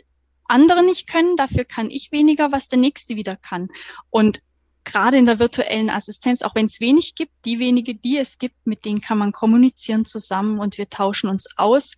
andere 0.49 0.83
nicht 0.83 1.07
können, 1.07 1.37
dafür 1.37 1.63
kann 1.63 1.89
ich 1.89 2.11
weniger, 2.11 2.51
was 2.51 2.67
der 2.67 2.79
nächste 2.79 3.15
wieder 3.15 3.37
kann. 3.37 3.69
Und 4.09 4.41
gerade 4.85 5.17
in 5.17 5.25
der 5.25 5.39
virtuellen 5.39 5.89
Assistenz, 5.89 6.41
auch 6.41 6.55
wenn 6.55 6.67
es 6.67 6.79
wenig 6.79 7.15
gibt, 7.15 7.33
die 7.43 7.59
wenige, 7.59 7.95
die 7.95 8.17
es 8.17 8.37
gibt, 8.37 8.55
mit 8.65 8.85
denen 8.85 9.01
kann 9.01 9.17
man 9.17 9.31
kommunizieren 9.31 10.05
zusammen 10.05 10.59
und 10.59 10.77
wir 10.77 10.89
tauschen 10.89 11.29
uns 11.29 11.47
aus. 11.57 11.93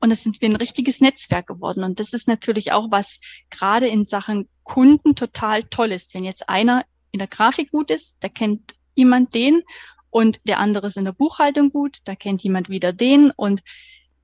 Und 0.00 0.10
es 0.10 0.22
sind 0.22 0.40
wir 0.40 0.48
ein 0.48 0.56
richtiges 0.56 1.00
Netzwerk 1.00 1.46
geworden. 1.46 1.84
Und 1.84 2.00
das 2.00 2.12
ist 2.12 2.26
natürlich 2.26 2.72
auch, 2.72 2.90
was 2.90 3.20
gerade 3.50 3.86
in 3.86 4.06
Sachen 4.06 4.48
Kunden 4.64 5.14
total 5.14 5.62
toll 5.64 5.92
ist. 5.92 6.14
Wenn 6.14 6.24
jetzt 6.24 6.48
einer 6.48 6.84
in 7.12 7.18
der 7.18 7.28
Grafik 7.28 7.70
gut 7.70 7.90
ist, 7.90 8.16
da 8.20 8.28
kennt 8.28 8.74
jemand 8.94 9.34
den 9.34 9.62
und 10.10 10.40
der 10.44 10.58
andere 10.58 10.88
ist 10.88 10.96
in 10.96 11.04
der 11.04 11.12
Buchhaltung 11.12 11.70
gut, 11.70 11.98
da 12.04 12.14
kennt 12.14 12.42
jemand 12.42 12.68
wieder 12.68 12.92
den. 12.92 13.30
Und 13.30 13.62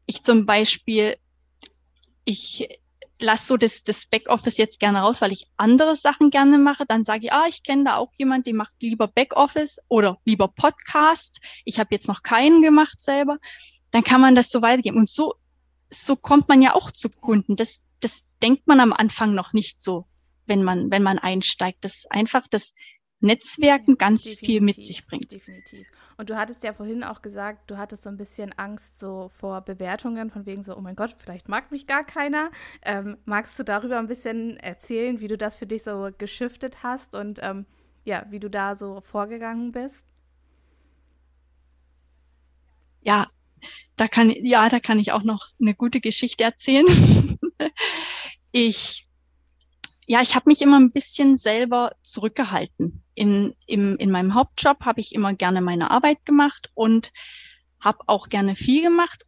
ich 0.07 0.23
zum 0.23 0.47
Beispiel, 0.47 1.16
ich 2.25 2.69
lass 3.20 3.46
so 3.46 3.56
das, 3.56 3.82
das 3.82 4.06
Backoffice 4.06 4.58
jetzt 4.58 4.80
gerne 4.80 5.00
raus, 5.00 5.20
weil 5.20 5.32
ich 5.32 5.46
andere 5.56 5.96
Sachen 5.96 6.30
gerne 6.30 6.58
mache. 6.58 6.85
Dann 6.87 7.04
sage 7.04 7.26
ich, 7.26 7.32
ah, 7.32 7.46
ich 7.49 7.62
kenne 7.62 7.85
da 7.85 7.96
auch 7.96 8.12
jemand, 8.16 8.46
der 8.46 8.54
macht 8.54 8.75
lieber 8.80 9.08
Backoffice 9.08 9.78
oder 9.88 10.18
lieber 10.25 10.49
Podcast. 10.49 11.40
Ich 11.64 11.78
habe 11.78 11.94
jetzt 11.94 12.08
noch 12.08 12.23
keinen 12.23 12.62
gemacht 12.62 13.00
selber. 13.00 13.38
Dann 13.90 14.04
kann 14.04 14.20
man 14.20 14.35
das 14.35 14.50
so 14.50 14.62
weitergeben. 14.62 14.99
Und 14.99 15.08
so, 15.08 15.35
so 15.90 16.16
kommt 16.16 16.49
man 16.49 16.62
ja 16.62 16.75
auch 16.75 16.90
zu 16.90 17.08
Kunden. 17.08 17.56
Das, 17.56 17.82
das 18.00 18.25
denkt 18.42 18.66
man 18.66 18.80
am 18.80 18.92
Anfang 18.92 19.35
noch 19.35 19.52
nicht 19.52 19.80
so, 19.80 20.06
wenn 20.46 20.62
man, 20.62 20.90
wenn 20.90 21.02
man 21.02 21.18
einsteigt. 21.18 21.85
Das 21.85 21.96
ist 21.96 22.12
einfach 22.12 22.46
das 22.49 22.75
Netzwerken 23.20 23.96
ganz 23.96 24.25
definitiv, 24.25 24.46
viel 24.46 24.61
mit 24.61 24.85
sich 24.85 25.06
bringt. 25.06 25.32
Definitiv. 25.32 25.87
Und 26.18 26.30
du 26.30 26.37
hattest 26.37 26.62
ja 26.64 26.73
vorhin 26.73 27.04
auch 27.04 27.20
gesagt, 27.20 27.70
du 27.70 27.76
hattest 27.76 28.04
so 28.04 28.08
ein 28.08 28.16
bisschen 28.16 28.52
Angst 28.58 28.99
so 28.99 29.28
vor 29.28 29.61
Bewertungen, 29.61 30.30
von 30.30 30.46
wegen 30.46 30.62
so, 30.62 30.75
oh 30.76 30.80
mein 30.80 30.96
Gott, 30.96 31.14
vielleicht 31.18 31.49
mag 31.49 31.70
mich 31.70 31.87
gar 31.87 32.04
keiner. 32.04 32.50
Ähm, 32.82 33.18
magst 33.26 33.58
du 33.58 33.64
darüber 33.64 33.99
ein 33.99 34.06
bisschen 34.06 34.56
erzählen, 34.56 35.20
wie 35.20 35.28
du 35.28 35.37
das 35.37 35.58
für 35.58 35.66
dich 35.66 35.82
so 35.82 36.11
geschiftet 36.16 36.82
hast 36.82 37.14
und 37.14 37.40
ähm, 37.42 37.66
ja, 38.04 38.25
wie 38.30 38.40
du 38.40 38.49
da 38.49 38.76
so 38.76 39.00
vorgegangen 39.02 39.73
bist? 39.73 40.04
Ja, 43.02 43.28
da 43.96 44.08
kann, 44.08 44.30
ja, 44.30 44.68
da 44.68 44.80
kann 44.80 44.99
ich 44.99 45.12
auch 45.12 45.23
noch 45.23 45.49
eine 45.61 45.75
gute 45.75 46.00
Geschichte 46.00 46.44
erzählen. 46.44 46.87
ich 48.52 49.06
ja, 50.07 50.23
ich 50.23 50.35
habe 50.35 50.49
mich 50.49 50.63
immer 50.63 50.79
ein 50.79 50.93
bisschen 50.93 51.37
selber 51.37 51.93
zurückgehalten. 52.03 53.03
In, 53.15 53.55
im, 53.67 53.97
in 53.97 54.11
meinem 54.11 54.35
Hauptjob 54.35 54.85
habe 54.85 55.01
ich 55.01 55.15
immer 55.15 55.35
gerne 55.35 55.61
meine 55.61 55.91
Arbeit 55.91 56.25
gemacht 56.25 56.71
und 56.75 57.13
habe 57.81 57.99
auch 58.07 58.29
gerne 58.29 58.55
viel 58.55 58.83
gemacht 58.83 59.25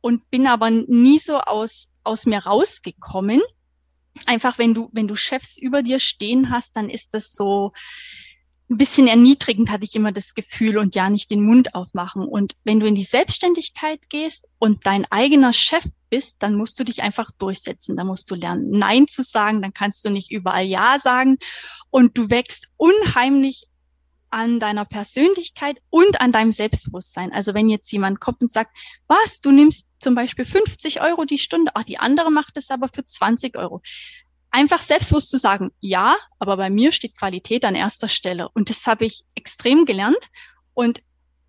und 0.00 0.28
bin 0.30 0.46
aber 0.46 0.70
nie 0.70 1.18
so 1.18 1.38
aus, 1.38 1.92
aus 2.02 2.26
mir 2.26 2.40
rausgekommen. 2.40 3.40
Einfach 4.26 4.58
wenn 4.58 4.74
du, 4.74 4.90
wenn 4.92 5.06
du 5.06 5.14
Chefs 5.14 5.56
über 5.56 5.82
dir 5.82 6.00
stehen 6.00 6.50
hast, 6.50 6.74
dann 6.76 6.90
ist 6.90 7.14
das 7.14 7.32
so, 7.32 7.72
ein 8.70 8.76
bisschen 8.76 9.06
erniedrigend 9.06 9.70
hatte 9.70 9.84
ich 9.84 9.96
immer 9.96 10.12
das 10.12 10.34
Gefühl 10.34 10.76
und 10.76 10.94
ja 10.94 11.08
nicht 11.08 11.30
den 11.30 11.42
Mund 11.42 11.74
aufmachen. 11.74 12.22
Und 12.22 12.54
wenn 12.64 12.80
du 12.80 12.86
in 12.86 12.94
die 12.94 13.02
Selbstständigkeit 13.02 14.10
gehst 14.10 14.48
und 14.58 14.84
dein 14.84 15.06
eigener 15.10 15.52
Chef 15.52 15.84
bist, 16.08 16.36
dann 16.40 16.54
musst 16.54 16.78
du 16.80 16.84
dich 16.84 17.02
einfach 17.02 17.30
durchsetzen. 17.38 17.96
Da 17.96 18.04
musst 18.04 18.30
du 18.30 18.34
lernen, 18.34 18.70
Nein 18.70 19.08
zu 19.08 19.22
sagen. 19.22 19.62
Dann 19.62 19.72
kannst 19.72 20.04
du 20.04 20.10
nicht 20.10 20.30
überall 20.30 20.66
Ja 20.66 20.98
sagen. 20.98 21.38
Und 21.90 22.16
du 22.16 22.30
wächst 22.30 22.68
unheimlich 22.76 23.66
an 24.30 24.60
deiner 24.60 24.84
Persönlichkeit 24.84 25.78
und 25.88 26.20
an 26.20 26.32
deinem 26.32 26.52
Selbstbewusstsein. 26.52 27.32
Also 27.32 27.54
wenn 27.54 27.70
jetzt 27.70 27.90
jemand 27.90 28.20
kommt 28.20 28.42
und 28.42 28.52
sagt, 28.52 28.76
was, 29.06 29.40
du 29.40 29.50
nimmst 29.50 29.88
zum 30.00 30.14
Beispiel 30.14 30.44
50 30.44 31.00
Euro 31.00 31.24
die 31.24 31.38
Stunde, 31.38 31.72
ach, 31.74 31.84
die 31.84 31.98
andere 31.98 32.30
macht 32.30 32.56
es 32.56 32.70
aber 32.70 32.88
für 32.88 33.06
20 33.06 33.56
Euro 33.56 33.80
einfach 34.50 34.80
selbstbewusst 34.80 35.30
zu 35.30 35.38
sagen, 35.38 35.72
ja, 35.80 36.16
aber 36.38 36.56
bei 36.56 36.70
mir 36.70 36.92
steht 36.92 37.16
Qualität 37.16 37.64
an 37.64 37.74
erster 37.74 38.08
Stelle. 38.08 38.48
Und 38.50 38.70
das 38.70 38.86
habe 38.86 39.04
ich 39.04 39.24
extrem 39.34 39.84
gelernt. 39.84 40.30
Und 40.74 41.02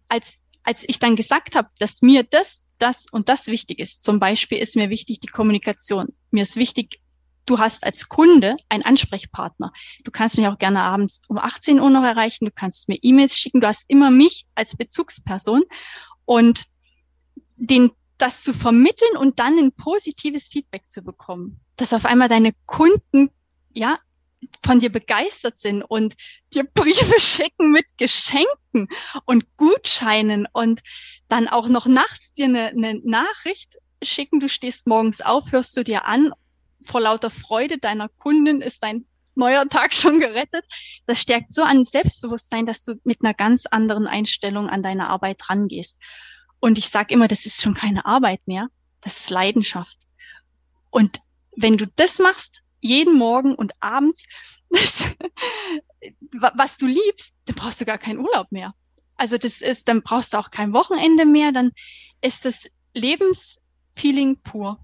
als, 0.08 0.38
als 0.64 0.84
ich 0.88 1.00
dann 1.00 1.16
gesagt 1.16 1.56
habe, 1.56 1.70
dass 1.80 2.02
mir 2.02 2.24
das 2.24 2.66
das 2.80 3.06
und 3.12 3.30
das 3.30 3.48
wichtig 3.48 3.80
ist, 3.80 4.04
zum 4.04 4.20
Beispiel 4.20 4.58
ist 4.58 4.76
mir 4.76 4.90
wichtig 4.90 5.20
die 5.20 5.28
Kommunikation. 5.28 6.10
Mir 6.32 6.44
ist 6.44 6.56
wichtig, 6.56 7.00
du 7.46 7.60
hast 7.60 7.84
als 7.84 8.10
Kunde 8.10 8.58
einen 8.70 8.84
Ansprechpartner. 8.84 9.72
Du 10.04 10.12
kannst 10.12 10.38
mich 10.38 10.48
auch 10.48 10.58
gerne 10.58 10.84
abends 10.84 11.22
um 11.28 11.38
18 11.38 11.80
Uhr 11.80 11.90
noch 11.90 12.04
erreichen, 12.04 12.46
du 12.46 12.52
kannst 12.52 12.88
mir 12.90 12.98
E-Mails 13.02 13.38
schicken, 13.38 13.62
du 13.62 13.68
hast 13.68 13.90
immer 13.90 14.12
mich 14.12 14.46
als 14.56 14.76
Bezugsperson 14.76 15.64
und 16.26 16.66
den, 17.56 17.92
das 18.18 18.44
zu 18.44 18.54
vermitteln 18.54 19.18
und 19.18 19.40
dann 19.40 19.58
ein 19.58 19.72
positives 19.72 20.48
Feedback 20.48 20.84
zu 20.88 21.02
bekommen, 21.02 21.60
dass 21.76 21.94
auf 21.94 22.06
einmal 22.06 22.30
deine 22.30 22.54
Kunden, 22.66 23.30
ja, 23.74 24.00
von 24.64 24.80
dir 24.80 24.92
begeistert 24.92 25.58
sind 25.58 25.84
und 25.84 26.16
dir 26.54 26.64
Briefe 26.74 27.20
schicken 27.20 27.72
mit 27.72 27.86
Geschenken 27.98 28.88
und 29.26 29.46
Gutscheinen 29.58 30.48
und 30.52 30.82
dann 31.28 31.48
auch 31.48 31.68
noch 31.68 31.86
nachts 31.86 32.34
dir 32.34 32.46
eine, 32.46 32.68
eine 32.68 33.00
Nachricht 33.04 33.78
schicken. 34.04 34.40
Du 34.40 34.50
stehst 34.50 34.88
morgens 34.88 35.22
auf, 35.22 35.52
hörst 35.52 35.76
du 35.78 35.84
dir 35.84 36.06
an, 36.06 36.32
vor 36.84 37.02
lauter 37.02 37.30
Freude 37.30 37.78
deiner 37.78 38.10
Kundin 38.10 38.62
ist 38.62 38.84
dein 38.84 39.06
neuer 39.36 39.68
Tag 39.68 39.94
schon 39.96 40.20
gerettet. 40.20 40.66
Das 41.06 41.20
stärkt 41.20 41.54
so 41.54 41.64
an 41.64 41.86
Selbstbewusstsein, 41.86 42.66
dass 42.66 42.84
du 42.84 42.96
mit 43.04 43.20
einer 43.24 43.34
ganz 43.34 43.66
anderen 43.66 44.08
Einstellung 44.08 44.70
an 44.70 44.84
deine 44.84 45.10
Arbeit 45.10 45.50
rangehst. 45.50 46.00
Und 46.60 46.78
ich 46.78 46.90
sage 46.90 47.14
immer, 47.14 47.28
das 47.28 47.46
ist 47.46 47.62
schon 47.62 47.74
keine 47.74 48.06
Arbeit 48.06 48.42
mehr, 48.46 48.68
das 49.02 49.22
ist 49.22 49.30
Leidenschaft. 49.30 49.98
Und 50.90 51.20
wenn 51.56 51.78
du 51.78 51.88
das 51.96 52.20
machst, 52.20 52.64
jeden 52.82 53.18
Morgen 53.18 53.56
und 53.56 53.74
abends, 53.80 54.26
das, 54.70 55.06
was 56.32 56.78
du 56.78 56.88
liebst, 56.88 57.38
dann 57.46 57.56
brauchst 57.56 57.82
du 57.82 57.86
gar 57.86 57.98
keinen 57.98 58.20
Urlaub 58.20 58.52
mehr. 58.52 58.74
Also 59.18 59.38
das 59.38 59.62
ist, 59.62 59.88
dann 59.88 60.02
brauchst 60.02 60.34
du 60.34 60.38
auch 60.38 60.52
kein 60.52 60.74
Wochenende 60.74 61.26
mehr, 61.26 61.52
dann 61.52 61.72
ist 62.22 62.46
das 62.46 62.70
Lebensfeeling 62.94 64.42
pur. 64.42 64.80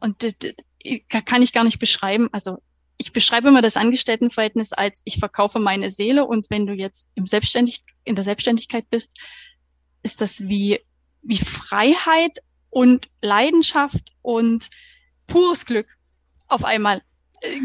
Und 0.00 0.22
das, 0.22 0.36
das 0.38 1.24
kann 1.24 1.42
ich 1.42 1.52
gar 1.52 1.64
nicht 1.64 1.78
beschreiben. 1.78 2.28
Also 2.32 2.58
ich 2.98 3.12
beschreibe 3.12 3.48
immer 3.48 3.62
das 3.62 3.76
Angestelltenverhältnis 3.76 4.72
als 4.72 5.02
ich 5.04 5.18
verkaufe 5.18 5.58
meine 5.60 5.90
Seele 5.90 6.26
und 6.26 6.50
wenn 6.50 6.66
du 6.66 6.74
jetzt 6.74 7.08
im 7.14 7.26
Selbstständig, 7.26 7.84
in 8.04 8.16
der 8.16 8.24
Selbstständigkeit 8.24 8.90
bist, 8.90 9.16
ist 10.02 10.20
das 10.20 10.48
wie, 10.48 10.80
wie 11.22 11.38
Freiheit 11.38 12.38
und 12.70 13.08
Leidenschaft 13.22 14.12
und 14.22 14.68
pures 15.26 15.64
Glück 15.64 15.86
auf 16.48 16.64
einmal. 16.64 17.02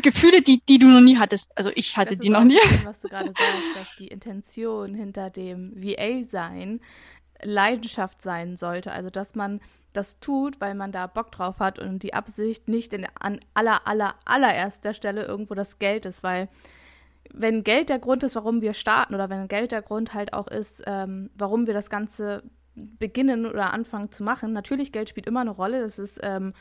Gefühle, 0.01 0.41
die, 0.41 0.61
die 0.67 0.79
du 0.79 0.87
noch 0.87 1.01
nie 1.01 1.17
hattest. 1.17 1.57
Also 1.57 1.71
ich 1.75 1.97
hatte 1.97 2.17
die 2.17 2.29
noch 2.29 2.43
nie. 2.43 2.59
Schön, 2.59 2.79
was 2.85 3.01
du 3.01 3.09
gerade 3.09 3.31
sagst, 3.31 3.75
dass 3.75 3.95
die 3.97 4.07
Intention 4.07 4.93
hinter 4.93 5.29
dem 5.29 5.73
VA-Sein 5.75 6.81
Leidenschaft 7.41 8.21
sein 8.21 8.57
sollte. 8.57 8.91
Also 8.91 9.09
dass 9.09 9.35
man 9.35 9.59
das 9.93 10.19
tut, 10.19 10.59
weil 10.59 10.75
man 10.75 10.91
da 10.91 11.07
Bock 11.07 11.31
drauf 11.31 11.59
hat 11.59 11.79
und 11.79 12.03
die 12.03 12.13
Absicht 12.13 12.67
nicht 12.67 12.93
in, 12.93 13.07
an 13.19 13.39
aller, 13.53 13.87
aller, 13.87 14.15
allererster 14.25 14.93
Stelle 14.93 15.23
irgendwo 15.25 15.53
das 15.53 15.79
Geld 15.79 16.05
ist, 16.05 16.23
weil 16.23 16.49
wenn 17.31 17.63
Geld 17.63 17.89
der 17.89 17.99
Grund 17.99 18.23
ist, 18.23 18.35
warum 18.35 18.61
wir 18.61 18.73
starten 18.73 19.15
oder 19.15 19.29
wenn 19.29 19.47
Geld 19.47 19.71
der 19.71 19.81
Grund 19.81 20.13
halt 20.13 20.33
auch 20.33 20.47
ist, 20.47 20.83
ähm, 20.85 21.29
warum 21.35 21.67
wir 21.67 21.73
das 21.73 21.89
Ganze 21.89 22.43
beginnen 22.75 23.45
oder 23.45 23.73
anfangen 23.73 24.11
zu 24.11 24.23
machen, 24.23 24.51
natürlich 24.51 24.91
Geld 24.91 25.09
spielt 25.09 25.27
immer 25.27 25.41
eine 25.41 25.51
Rolle. 25.51 25.81
Das 25.81 25.99
ist 25.99 26.19
ähm, 26.23 26.53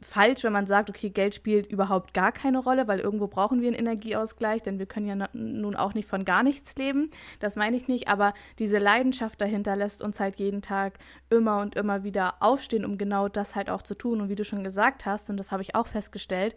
falsch, 0.00 0.44
wenn 0.44 0.52
man 0.52 0.66
sagt, 0.66 0.90
okay, 0.90 1.10
Geld 1.10 1.34
spielt 1.34 1.66
überhaupt 1.66 2.14
gar 2.14 2.32
keine 2.32 2.58
Rolle, 2.58 2.86
weil 2.86 3.00
irgendwo 3.00 3.26
brauchen 3.26 3.60
wir 3.60 3.68
einen 3.68 3.78
Energieausgleich, 3.78 4.62
denn 4.62 4.78
wir 4.78 4.86
können 4.86 5.06
ja 5.06 5.28
nun 5.32 5.74
auch 5.76 5.94
nicht 5.94 6.08
von 6.08 6.24
gar 6.24 6.42
nichts 6.42 6.76
leben. 6.76 7.10
Das 7.40 7.56
meine 7.56 7.76
ich 7.76 7.88
nicht, 7.88 8.08
aber 8.08 8.32
diese 8.58 8.78
Leidenschaft 8.78 9.40
dahinter 9.40 9.76
lässt 9.76 10.02
uns 10.02 10.20
halt 10.20 10.38
jeden 10.38 10.62
Tag 10.62 10.98
immer 11.30 11.60
und 11.60 11.74
immer 11.74 12.04
wieder 12.04 12.34
aufstehen, 12.40 12.84
um 12.84 12.98
genau 12.98 13.28
das 13.28 13.56
halt 13.56 13.70
auch 13.70 13.82
zu 13.82 13.94
tun. 13.94 14.20
Und 14.20 14.28
wie 14.28 14.36
du 14.36 14.44
schon 14.44 14.64
gesagt 14.64 15.04
hast, 15.04 15.30
und 15.30 15.36
das 15.36 15.50
habe 15.50 15.62
ich 15.62 15.74
auch 15.74 15.86
festgestellt, 15.86 16.54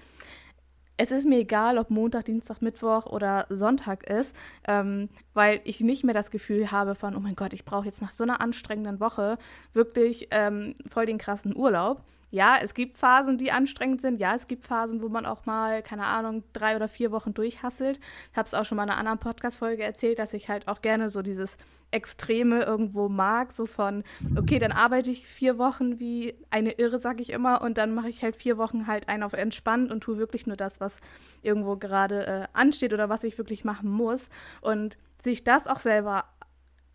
es 0.98 1.10
ist 1.10 1.28
mir 1.28 1.40
egal, 1.40 1.80
ob 1.80 1.90
Montag, 1.90 2.26
Dienstag, 2.26 2.62
Mittwoch 2.62 3.08
oder 3.08 3.48
Sonntag 3.50 4.08
ist, 4.08 4.36
ähm, 4.68 5.10
weil 5.34 5.60
ich 5.64 5.80
nicht 5.82 6.04
mehr 6.04 6.14
das 6.14 6.30
Gefühl 6.30 6.72
habe 6.72 6.94
von, 6.94 7.16
oh 7.16 7.20
mein 7.20 7.36
Gott, 7.36 7.54
ich 7.54 7.66
brauche 7.66 7.88
jetzt 7.88 8.04
nach 8.04 8.12
so 8.12 8.24
einer 8.24 8.40
anstrengenden 8.40 9.00
Woche 9.00 9.40
wirklich 9.74 10.28
ähm, 10.30 10.76
voll 10.86 11.08
den 11.08 11.18
krassen 11.18 11.56
Urlaub, 11.56 12.04
ja, 12.32 12.58
es 12.62 12.74
gibt 12.74 12.96
Phasen, 12.98 13.38
die 13.38 13.52
anstrengend 13.52 14.02
sind. 14.02 14.20
Ja, 14.20 14.34
es 14.34 14.48
gibt 14.48 14.66
Phasen, 14.66 15.02
wo 15.02 15.10
man 15.10 15.26
auch 15.26 15.46
mal, 15.46 15.84
keine 15.84 16.06
Ahnung, 16.06 16.44
drei 16.54 16.78
oder 16.78 16.88
vier 16.88 17.12
Wochen 17.12 17.34
durchhasselt. 17.34 18.00
Ich 18.32 18.38
habe 18.38 18.48
es 18.48 18.54
auch 18.54 18.64
schon 18.64 18.78
mal 18.78 18.84
in 18.84 18.90
einer 18.90 19.00
anderen 19.00 19.20
Podcast-Folge 19.20 19.84
erzählt, 19.84 20.18
dass 20.18 20.34
ich 20.34 20.48
halt 20.48 20.70
auch 20.70 20.82
gerne 20.82 21.10
so 21.10 21.22
dieses 21.22 21.58
Extreme 21.92 22.64
irgendwo 22.64 23.10
mag, 23.10 23.52
so 23.52 23.66
von, 23.66 24.06
okay, 24.38 24.60
dann 24.60 24.72
arbeite 24.72 25.12
ich 25.12 25.28
vier 25.28 25.58
Wochen 25.58 26.00
wie 26.00 26.36
eine 26.50 26.72
Irre, 26.72 27.00
sag 27.00 27.20
ich 27.20 27.32
immer, 27.32 27.62
und 27.62 27.78
dann 27.78 27.94
mache 27.94 28.08
ich 28.08 28.24
halt 28.24 28.38
vier 28.38 28.58
Wochen 28.58 28.88
halt 28.88 29.10
einen 29.10 29.24
auf 29.24 29.34
entspannt 29.34 29.92
und 29.92 30.02
tue 30.02 30.18
wirklich 30.18 30.48
nur 30.48 30.56
das, 30.56 30.80
was 30.80 30.98
irgendwo 31.42 31.76
gerade 31.76 32.26
äh, 32.26 32.48
ansteht 32.54 32.94
oder 32.94 33.10
was 33.10 33.26
ich 33.26 33.38
wirklich 33.38 33.66
machen 33.66 33.90
muss. 33.90 34.30
Und 34.62 34.98
sich 35.22 35.44
das 35.44 35.68
auch 35.68 35.80
selber, 35.80 36.24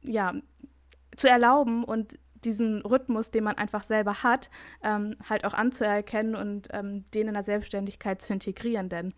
ja, 0.02 0.32
zu 1.14 1.28
erlauben 1.28 1.84
und 1.84 2.18
diesen 2.46 2.80
Rhythmus, 2.82 3.30
den 3.30 3.44
man 3.44 3.56
einfach 3.56 3.82
selber 3.82 4.22
hat, 4.22 4.48
ähm, 4.82 5.16
halt 5.28 5.44
auch 5.44 5.52
anzuerkennen 5.52 6.34
und 6.34 6.68
ähm, 6.72 7.04
den 7.12 7.28
in 7.28 7.34
der 7.34 7.42
Selbstständigkeit 7.42 8.22
zu 8.22 8.32
integrieren. 8.32 8.88
Denn 8.88 9.12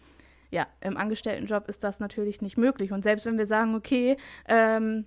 ja, 0.51 0.67
im 0.81 0.97
Angestelltenjob 0.97 1.69
ist 1.69 1.85
das 1.85 2.01
natürlich 2.01 2.43
nicht 2.43 2.57
möglich. 2.57 2.93
Und 2.93 3.03
selbst 3.03 3.27
wenn 3.27 3.39
wir 3.39 3.47
sagen, 3.47 3.75
okay, 3.75 4.17
ähm, 4.49 5.05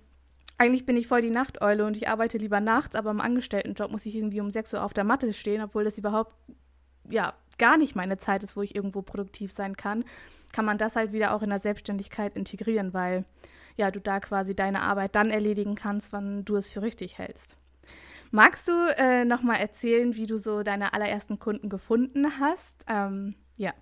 eigentlich 0.58 0.86
bin 0.86 0.96
ich 0.96 1.08
voll 1.08 1.22
die 1.22 1.30
Nachteule 1.30 1.84
und 1.84 1.96
ich 1.96 2.08
arbeite 2.08 2.38
lieber 2.38 2.60
nachts, 2.60 2.94
aber 2.94 3.10
im 3.10 3.20
Angestelltenjob 3.20 3.90
muss 3.90 4.06
ich 4.06 4.14
irgendwie 4.14 4.40
um 4.40 4.50
6 4.50 4.74
Uhr 4.74 4.84
auf 4.84 4.94
der 4.94 5.04
Matte 5.04 5.32
stehen, 5.32 5.62
obwohl 5.62 5.84
das 5.84 5.98
überhaupt 5.98 6.32
ja 7.10 7.34
gar 7.58 7.76
nicht 7.76 7.96
meine 7.96 8.18
Zeit 8.18 8.42
ist, 8.42 8.56
wo 8.56 8.62
ich 8.62 8.74
irgendwo 8.74 9.02
produktiv 9.02 9.50
sein 9.50 9.76
kann, 9.76 10.04
kann 10.52 10.64
man 10.64 10.78
das 10.78 10.96
halt 10.96 11.12
wieder 11.12 11.34
auch 11.34 11.42
in 11.42 11.50
der 11.50 11.58
Selbstständigkeit 11.58 12.36
integrieren, 12.36 12.94
weil 12.94 13.24
ja, 13.76 13.90
du 13.90 14.00
da 14.00 14.20
quasi 14.20 14.54
deine 14.54 14.82
Arbeit 14.82 15.14
dann 15.14 15.30
erledigen 15.30 15.74
kannst, 15.74 16.12
wann 16.12 16.44
du 16.44 16.56
es 16.56 16.68
für 16.68 16.82
richtig 16.82 17.18
hältst. 17.18 17.56
Magst 18.34 18.66
du 18.66 18.72
äh, 18.96 19.26
noch 19.26 19.42
mal 19.42 19.56
erzählen, 19.56 20.16
wie 20.16 20.26
du 20.26 20.38
so 20.38 20.62
deine 20.62 20.94
allerersten 20.94 21.38
Kunden 21.38 21.68
gefunden 21.68 22.40
hast? 22.40 22.74
Ähm, 22.88 23.34
ja. 23.58 23.74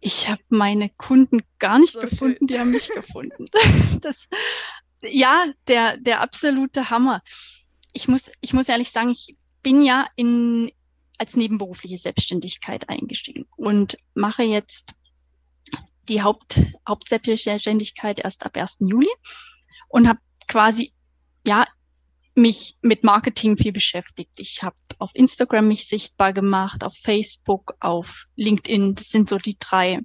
Ich 0.00 0.28
habe 0.28 0.42
meine 0.48 0.90
Kunden 0.90 1.40
gar 1.58 1.80
nicht 1.80 1.94
so 1.94 2.00
gefunden, 2.00 2.38
schön. 2.38 2.46
die 2.46 2.60
haben 2.60 2.70
mich 2.70 2.88
gefunden. 2.94 3.46
Das, 4.00 4.28
ja, 5.02 5.46
der, 5.66 5.96
der 5.96 6.20
absolute 6.20 6.88
Hammer. 6.88 7.20
Ich 7.92 8.06
muss, 8.06 8.30
ich 8.40 8.52
muss 8.52 8.68
ehrlich 8.68 8.92
sagen, 8.92 9.10
ich 9.10 9.36
bin 9.64 9.82
ja 9.82 10.06
in, 10.14 10.70
als 11.18 11.34
nebenberufliche 11.34 11.98
Selbstständigkeit 11.98 12.88
eingestiegen 12.88 13.46
und 13.56 13.96
mache 14.14 14.44
jetzt 14.44 14.94
die 16.08 16.22
Haupt, 16.22 16.60
Hauptselbstständigkeit 16.88 18.20
erst 18.20 18.46
ab 18.46 18.56
1. 18.56 18.78
Juli 18.80 19.10
und 19.88 20.08
habe 20.08 20.20
quasi 20.46 20.92
ja, 21.44 21.66
mich 22.34 22.76
mit 22.80 23.04
Marketing 23.04 23.56
viel 23.56 23.72
beschäftigt. 23.72 24.32
Ich 24.38 24.62
habe 24.62 24.76
auf 24.98 25.10
Instagram 25.14 25.68
mich 25.68 25.86
sichtbar 25.86 26.32
gemacht, 26.32 26.82
auf 26.84 26.94
Facebook, 27.02 27.74
auf 27.80 28.24
LinkedIn. 28.36 28.94
Das 28.94 29.08
sind 29.08 29.28
so 29.28 29.38
die 29.38 29.58
drei 29.58 30.00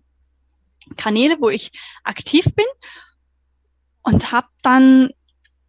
Kanäle, 0.97 1.37
wo 1.39 1.49
ich 1.49 1.71
aktiv 2.03 2.45
bin 2.55 2.65
und 4.01 4.31
habe 4.31 4.47
dann 4.61 5.11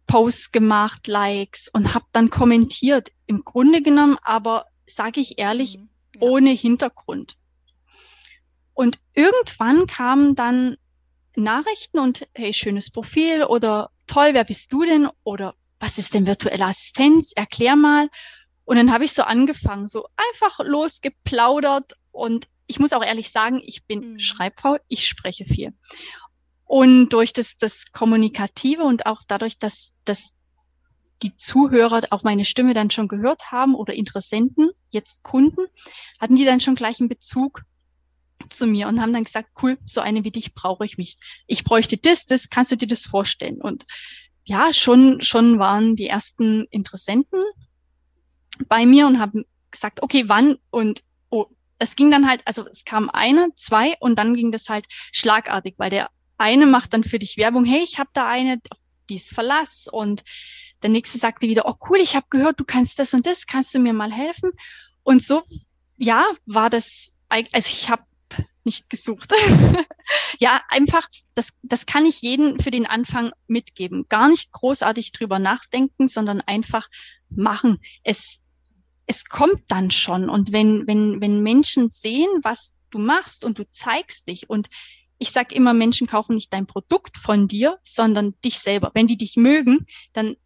Posts 0.07 0.51
gemacht, 0.51 1.07
Likes 1.07 1.69
und 1.71 1.93
habe 1.93 2.05
dann 2.11 2.29
kommentiert. 2.29 3.11
Im 3.27 3.45
Grunde 3.45 3.81
genommen, 3.81 4.17
aber 4.23 4.65
sage 4.87 5.19
ich 5.19 5.37
ehrlich, 5.37 5.77
mhm, 5.77 5.89
ja. 6.15 6.21
ohne 6.21 6.51
Hintergrund. 6.51 7.35
Und 8.73 8.99
irgendwann 9.13 9.87
kamen 9.87 10.35
dann 10.35 10.77
Nachrichten 11.35 11.99
und 11.99 12.27
hey, 12.33 12.53
schönes 12.53 12.89
Profil 12.89 13.43
oder 13.43 13.91
toll, 14.07 14.29
wer 14.33 14.43
bist 14.43 14.73
du 14.73 14.83
denn? 14.83 15.09
Oder 15.23 15.55
was 15.79 15.97
ist 15.97 16.13
denn 16.13 16.25
virtuelle 16.25 16.65
Assistenz? 16.65 17.31
Erklär 17.35 17.75
mal. 17.75 18.09
Und 18.65 18.75
dann 18.75 18.91
habe 18.91 19.05
ich 19.05 19.13
so 19.13 19.23
angefangen, 19.23 19.87
so 19.87 20.07
einfach 20.15 20.59
losgeplaudert. 20.59 21.93
Und 22.11 22.47
ich 22.67 22.79
muss 22.79 22.93
auch 22.93 23.03
ehrlich 23.03 23.31
sagen, 23.31 23.61
ich 23.65 23.85
bin 23.85 24.13
mhm. 24.13 24.19
schreibfaul, 24.19 24.79
ich 24.87 25.07
spreche 25.07 25.45
viel. 25.45 25.73
Und 26.65 27.09
durch 27.09 27.33
das, 27.33 27.57
das 27.57 27.91
Kommunikative 27.91 28.83
und 28.83 29.07
auch 29.07 29.21
dadurch, 29.27 29.57
dass, 29.57 29.97
dass 30.05 30.33
die 31.23 31.35
Zuhörer 31.35 32.01
auch 32.11 32.23
meine 32.23 32.45
Stimme 32.45 32.73
dann 32.73 32.91
schon 32.91 33.07
gehört 33.07 33.51
haben 33.51 33.73
oder 33.73 33.93
Interessenten, 33.93 34.69
jetzt 34.91 35.23
Kunden, 35.23 35.65
hatten 36.19 36.35
die 36.35 36.45
dann 36.45 36.59
schon 36.59 36.75
gleich 36.75 36.99
einen 36.99 37.09
Bezug 37.09 37.63
zu 38.49 38.67
mir 38.67 38.87
und 38.87 39.01
haben 39.01 39.13
dann 39.13 39.23
gesagt, 39.23 39.49
cool, 39.61 39.77
so 39.85 39.99
eine 40.01 40.23
wie 40.23 40.31
dich 40.31 40.53
brauche 40.53 40.85
ich 40.85 40.97
mich. 40.97 41.17
Ich 41.47 41.63
bräuchte 41.63 41.97
das, 41.97 42.25
das, 42.25 42.49
kannst 42.49 42.71
du 42.71 42.77
dir 42.77 42.87
das 42.87 43.05
vorstellen? 43.05 43.61
Und 43.61 43.85
ja, 44.45 44.73
schon, 44.73 45.21
schon 45.21 45.59
waren 45.59 45.95
die 45.95 46.07
ersten 46.07 46.65
Interessenten 46.71 47.41
bei 48.67 48.85
mir 48.85 49.07
und 49.07 49.19
haben 49.19 49.45
gesagt, 49.71 50.01
okay, 50.01 50.25
wann? 50.27 50.57
Und 50.71 51.03
oh, 51.29 51.45
es 51.77 51.95
ging 51.95 52.11
dann 52.11 52.27
halt, 52.27 52.41
also 52.45 52.67
es 52.67 52.85
kam 52.85 53.09
eine, 53.09 53.49
zwei 53.55 53.95
und 53.99 54.17
dann 54.17 54.33
ging 54.33 54.51
das 54.51 54.69
halt 54.69 54.85
schlagartig, 54.89 55.75
weil 55.77 55.89
der 55.89 56.09
eine 56.37 56.65
macht 56.65 56.93
dann 56.93 57.03
für 57.03 57.19
dich 57.19 57.37
Werbung, 57.37 57.65
hey, 57.65 57.81
ich 57.83 57.99
habe 57.99 58.09
da 58.13 58.27
eine, 58.27 58.59
dies 59.09 59.29
verlass 59.29 59.87
und 59.91 60.23
der 60.81 60.89
nächste 60.89 61.17
sagte 61.17 61.47
wieder, 61.47 61.67
oh 61.67 61.75
cool, 61.89 61.99
ich 61.99 62.15
habe 62.15 62.27
gehört, 62.29 62.59
du 62.59 62.63
kannst 62.63 62.99
das 62.99 63.13
und 63.13 63.25
das, 63.25 63.45
kannst 63.45 63.73
du 63.75 63.79
mir 63.79 63.93
mal 63.93 64.11
helfen? 64.11 64.51
Und 65.03 65.21
so, 65.21 65.43
ja, 65.97 66.23
war 66.45 66.69
das, 66.69 67.13
also 67.27 67.69
ich 67.69 67.89
habe 67.89 68.03
nicht 68.63 68.89
gesucht. 68.89 69.33
ja, 70.39 70.61
einfach, 70.69 71.07
das, 71.33 71.49
das 71.63 71.85
kann 71.85 72.05
ich 72.05 72.21
jeden 72.21 72.59
für 72.59 72.71
den 72.71 72.85
Anfang 72.85 73.31
mitgeben. 73.47 74.05
Gar 74.07 74.29
nicht 74.29 74.51
großartig 74.51 75.11
drüber 75.11 75.37
nachdenken, 75.37 76.07
sondern 76.07 76.39
einfach 76.41 76.87
machen. 77.29 77.79
Es, 78.03 78.41
es 79.05 79.25
kommt 79.25 79.63
dann 79.67 79.91
schon. 79.91 80.29
Und 80.29 80.53
wenn, 80.53 80.87
wenn, 80.87 81.19
wenn 81.19 81.43
Menschen 81.43 81.89
sehen, 81.89 82.29
was 82.41 82.75
du 82.89 82.99
machst 82.99 83.43
und 83.43 83.59
du 83.59 83.69
zeigst 83.69 84.27
dich 84.27 84.49
und 84.49 84.69
ich 85.17 85.31
sage 85.31 85.53
immer, 85.53 85.73
Menschen 85.73 86.07
kaufen 86.07 86.35
nicht 86.35 86.53
dein 86.53 86.65
Produkt 86.65 87.17
von 87.17 87.47
dir, 87.47 87.77
sondern 87.83 88.33
dich 88.45 88.59
selber. 88.59 88.91
Wenn 88.93 89.07
die 89.07 89.17
dich 89.17 89.35
mögen, 89.35 89.85
dann 90.13 90.37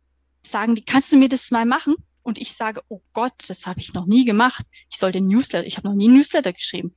sagen 0.41 0.73
die, 0.73 0.84
kannst 0.84 1.12
du 1.12 1.17
mir 1.17 1.29
das 1.29 1.51
mal 1.51 1.65
machen? 1.65 1.95
Und 2.23 2.39
ich 2.39 2.53
sage, 2.53 2.82
oh 2.88 3.01
Gott, 3.13 3.34
das 3.47 3.67
habe 3.67 3.79
ich 3.82 3.93
noch 3.93 4.08
nie 4.08 4.25
gemacht. 4.25 4.65
Ich 4.89 4.97
soll 4.97 5.12
den 5.12 5.27
Newsletter, 5.27 5.67
ich 5.67 5.77
habe 5.77 5.88
noch 5.88 5.95
nie 5.95 6.06
einen 6.06 6.15
Newsletter 6.15 6.53
geschrieben. 6.53 6.95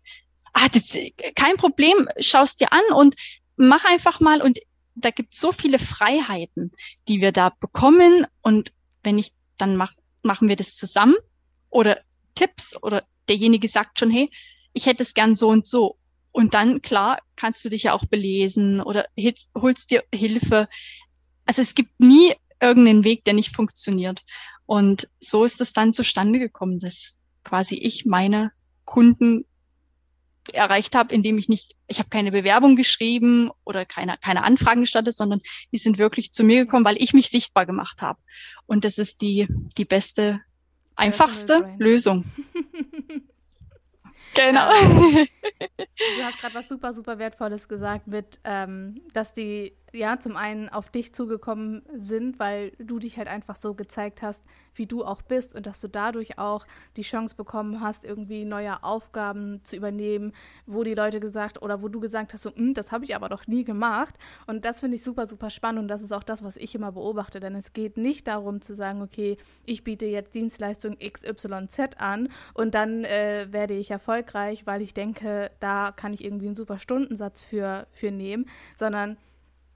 Ah, 0.58 0.70
das, 0.72 0.96
kein 1.34 1.58
Problem, 1.58 2.08
schaust 2.18 2.62
dir 2.62 2.72
an 2.72 2.96
und 2.96 3.14
mach 3.56 3.84
einfach 3.84 4.20
mal. 4.20 4.40
Und 4.40 4.58
da 4.94 5.10
gibt 5.10 5.34
so 5.34 5.52
viele 5.52 5.78
Freiheiten, 5.78 6.72
die 7.08 7.20
wir 7.20 7.30
da 7.30 7.50
bekommen. 7.60 8.26
Und 8.40 8.72
wenn 9.02 9.18
ich 9.18 9.34
dann 9.58 9.76
mach, 9.76 9.92
machen 10.22 10.48
wir 10.48 10.56
das 10.56 10.74
zusammen 10.74 11.14
oder 11.68 12.00
Tipps 12.34 12.74
oder 12.82 13.04
derjenige 13.28 13.68
sagt 13.68 13.98
schon, 13.98 14.10
hey, 14.10 14.30
ich 14.72 14.86
hätte 14.86 15.02
es 15.02 15.12
gern 15.12 15.34
so 15.34 15.48
und 15.48 15.66
so. 15.66 15.98
Und 16.32 16.54
dann, 16.54 16.80
klar, 16.80 17.18
kannst 17.36 17.62
du 17.66 17.68
dich 17.68 17.82
ja 17.82 17.92
auch 17.92 18.06
belesen 18.06 18.80
oder 18.80 19.04
holst 19.54 19.90
dir 19.90 20.04
Hilfe. 20.10 20.68
Also 21.44 21.60
es 21.60 21.74
gibt 21.74 22.00
nie 22.00 22.32
irgendeinen 22.62 23.04
Weg, 23.04 23.24
der 23.24 23.34
nicht 23.34 23.54
funktioniert. 23.54 24.24
Und 24.64 25.06
so 25.20 25.44
ist 25.44 25.60
es 25.60 25.74
dann 25.74 25.92
zustande 25.92 26.38
gekommen, 26.38 26.78
dass 26.78 27.14
quasi 27.44 27.74
ich 27.74 28.06
meine 28.06 28.52
Kunden 28.86 29.44
erreicht 30.52 30.94
habe, 30.94 31.14
indem 31.14 31.38
ich 31.38 31.48
nicht, 31.48 31.74
ich 31.86 31.98
habe 31.98 32.08
keine 32.08 32.32
Bewerbung 32.32 32.76
geschrieben 32.76 33.50
oder 33.64 33.84
keine, 33.84 34.16
keine 34.18 34.44
Anfragen 34.44 34.80
gestattet, 34.80 35.16
sondern 35.16 35.40
die 35.72 35.78
sind 35.78 35.98
wirklich 35.98 36.32
zu 36.32 36.44
mir 36.44 36.64
gekommen, 36.64 36.84
weil 36.84 37.00
ich 37.00 37.12
mich 37.12 37.28
sichtbar 37.28 37.66
gemacht 37.66 38.02
habe. 38.02 38.18
Und 38.66 38.84
das 38.84 38.98
ist 38.98 39.22
die, 39.22 39.48
die 39.76 39.84
beste, 39.84 40.40
einfachste 40.94 41.74
Lösung. 41.78 42.24
Genau. 44.36 44.70
Ähm, 44.70 45.26
du 45.78 46.22
hast 46.22 46.38
gerade 46.38 46.54
was 46.54 46.68
super, 46.68 46.92
super 46.92 47.18
Wertvolles 47.18 47.68
gesagt 47.68 48.06
mit, 48.06 48.38
ähm, 48.44 49.00
dass 49.12 49.32
die 49.32 49.72
ja 49.96 50.18
zum 50.18 50.36
einen 50.36 50.68
auf 50.68 50.90
dich 50.90 51.14
zugekommen 51.14 51.82
sind, 51.94 52.38
weil 52.38 52.72
du 52.78 52.98
dich 52.98 53.18
halt 53.18 53.28
einfach 53.28 53.56
so 53.56 53.74
gezeigt 53.74 54.22
hast, 54.22 54.44
wie 54.74 54.86
du 54.86 55.04
auch 55.04 55.22
bist 55.22 55.54
und 55.54 55.66
dass 55.66 55.80
du 55.80 55.88
dadurch 55.88 56.38
auch 56.38 56.66
die 56.96 57.02
Chance 57.02 57.34
bekommen 57.34 57.80
hast, 57.80 58.04
irgendwie 58.04 58.44
neue 58.44 58.82
Aufgaben 58.82 59.60
zu 59.64 59.76
übernehmen, 59.76 60.32
wo 60.66 60.84
die 60.84 60.94
Leute 60.94 61.20
gesagt 61.20 61.62
oder 61.62 61.82
wo 61.82 61.88
du 61.88 62.00
gesagt 62.00 62.34
hast, 62.34 62.42
so, 62.42 62.54
hm, 62.54 62.74
das 62.74 62.92
habe 62.92 63.04
ich 63.04 63.16
aber 63.16 63.28
doch 63.28 63.46
nie 63.46 63.64
gemacht. 63.64 64.14
Und 64.46 64.64
das 64.64 64.80
finde 64.80 64.96
ich 64.96 65.02
super, 65.02 65.26
super 65.26 65.50
spannend 65.50 65.80
und 65.80 65.88
das 65.88 66.02
ist 66.02 66.12
auch 66.12 66.22
das, 66.22 66.44
was 66.44 66.56
ich 66.56 66.74
immer 66.74 66.92
beobachte, 66.92 67.40
denn 67.40 67.54
es 67.54 67.72
geht 67.72 67.96
nicht 67.96 68.26
darum 68.26 68.60
zu 68.60 68.74
sagen, 68.74 69.02
okay, 69.02 69.38
ich 69.64 69.84
biete 69.84 70.06
jetzt 70.06 70.34
Dienstleistung 70.34 70.96
XYZ 70.98 71.96
an 71.98 72.28
und 72.54 72.74
dann 72.74 73.04
äh, 73.04 73.48
werde 73.50 73.74
ich 73.74 73.90
erfolgreich, 73.90 74.66
weil 74.66 74.82
ich 74.82 74.94
denke, 74.94 75.50
da 75.60 75.92
kann 75.92 76.12
ich 76.12 76.24
irgendwie 76.24 76.46
einen 76.46 76.56
super 76.56 76.78
Stundensatz 76.78 77.42
für, 77.42 77.86
für 77.92 78.10
nehmen, 78.10 78.46
sondern 78.76 79.16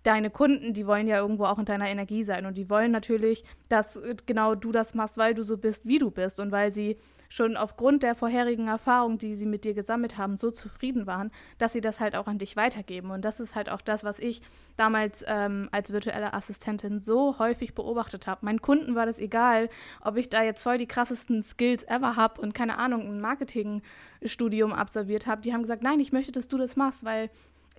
deine 0.02 0.30
Kunden, 0.30 0.72
die 0.72 0.86
wollen 0.86 1.06
ja 1.06 1.18
irgendwo 1.18 1.44
auch 1.44 1.58
in 1.58 1.64
deiner 1.64 1.88
Energie 1.88 2.24
sein 2.24 2.46
und 2.46 2.56
die 2.56 2.70
wollen 2.70 2.90
natürlich, 2.90 3.44
dass 3.68 3.96
äh, 3.96 4.16
genau 4.26 4.54
du 4.54 4.72
das 4.72 4.94
machst, 4.94 5.18
weil 5.18 5.34
du 5.34 5.42
so 5.42 5.58
bist, 5.58 5.86
wie 5.86 5.98
du 5.98 6.10
bist 6.10 6.40
und 6.40 6.52
weil 6.52 6.70
sie 6.72 6.96
schon 7.32 7.56
aufgrund 7.56 8.02
der 8.02 8.16
vorherigen 8.16 8.66
Erfahrung, 8.66 9.16
die 9.16 9.34
sie 9.34 9.46
mit 9.46 9.64
dir 9.64 9.72
gesammelt 9.72 10.18
haben, 10.18 10.36
so 10.36 10.50
zufrieden 10.50 11.06
waren, 11.06 11.30
dass 11.58 11.72
sie 11.72 11.80
das 11.80 12.00
halt 12.00 12.16
auch 12.16 12.26
an 12.26 12.38
dich 12.38 12.56
weitergeben. 12.56 13.12
Und 13.12 13.24
das 13.24 13.38
ist 13.38 13.54
halt 13.54 13.70
auch 13.70 13.80
das, 13.80 14.02
was 14.02 14.18
ich 14.18 14.42
damals 14.76 15.24
ähm, 15.28 15.68
als 15.70 15.92
virtuelle 15.92 16.34
Assistentin 16.34 17.00
so 17.00 17.38
häufig 17.38 17.74
beobachtet 17.74 18.26
habe. 18.26 18.44
Meinen 18.44 18.60
Kunden 18.60 18.96
war 18.96 19.06
das 19.06 19.20
egal, 19.20 19.68
ob 20.00 20.16
ich 20.16 20.28
da 20.28 20.42
jetzt 20.42 20.64
voll 20.64 20.76
die 20.76 20.88
krassesten 20.88 21.44
Skills 21.44 21.84
ever 21.84 22.16
habe 22.16 22.40
und 22.40 22.52
keine 22.52 22.78
Ahnung, 22.78 23.02
ein 23.02 23.20
Marketingstudium 23.20 24.72
absolviert 24.72 25.28
habe. 25.28 25.40
Die 25.42 25.52
haben 25.52 25.62
gesagt, 25.62 25.84
nein, 25.84 26.00
ich 26.00 26.10
möchte, 26.10 26.32
dass 26.32 26.48
du 26.48 26.58
das 26.58 26.74
machst, 26.74 27.04
weil 27.04 27.30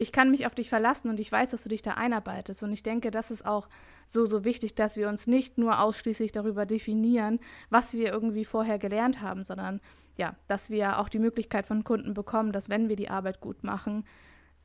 ich 0.02 0.12
kann 0.12 0.32
mich 0.32 0.48
auf 0.48 0.56
dich 0.56 0.68
verlassen 0.68 1.10
und 1.10 1.20
ich 1.20 1.32
weiß, 1.32 1.50
dass 1.50 1.62
du 1.62 1.70
dich 1.70 1.84
da 1.84 1.92
einarbeitest. 1.92 2.64
Und 2.64 2.74
ich 2.74 2.82
denke, 2.82 3.12
das 3.12 3.30
ist 3.30 3.46
auch 3.46 3.70
so, 4.08 4.26
so 4.26 4.44
wichtig, 4.44 4.74
dass 4.74 4.98
wir 4.98 5.08
uns 5.08 5.28
nicht 5.28 5.60
nur 5.60 5.80
ausschließlich 5.80 6.32
darüber 6.32 6.66
definieren, 6.66 7.40
was 7.70 7.94
wir 7.94 8.12
irgendwie 8.12 8.44
vorher 8.44 8.80
gelernt 8.80 9.22
haben, 9.22 9.44
sondern 9.44 9.80
ja, 10.18 10.36
dass 10.48 10.72
wir 10.72 10.98
auch 10.98 11.08
die 11.08 11.20
Möglichkeit 11.20 11.68
von 11.68 11.84
Kunden 11.84 12.16
bekommen, 12.16 12.52
dass 12.52 12.68
wenn 12.68 12.90
wir 12.90 12.96
die 12.96 13.12
Arbeit 13.12 13.42
gut 13.42 13.64
machen, 13.64 14.04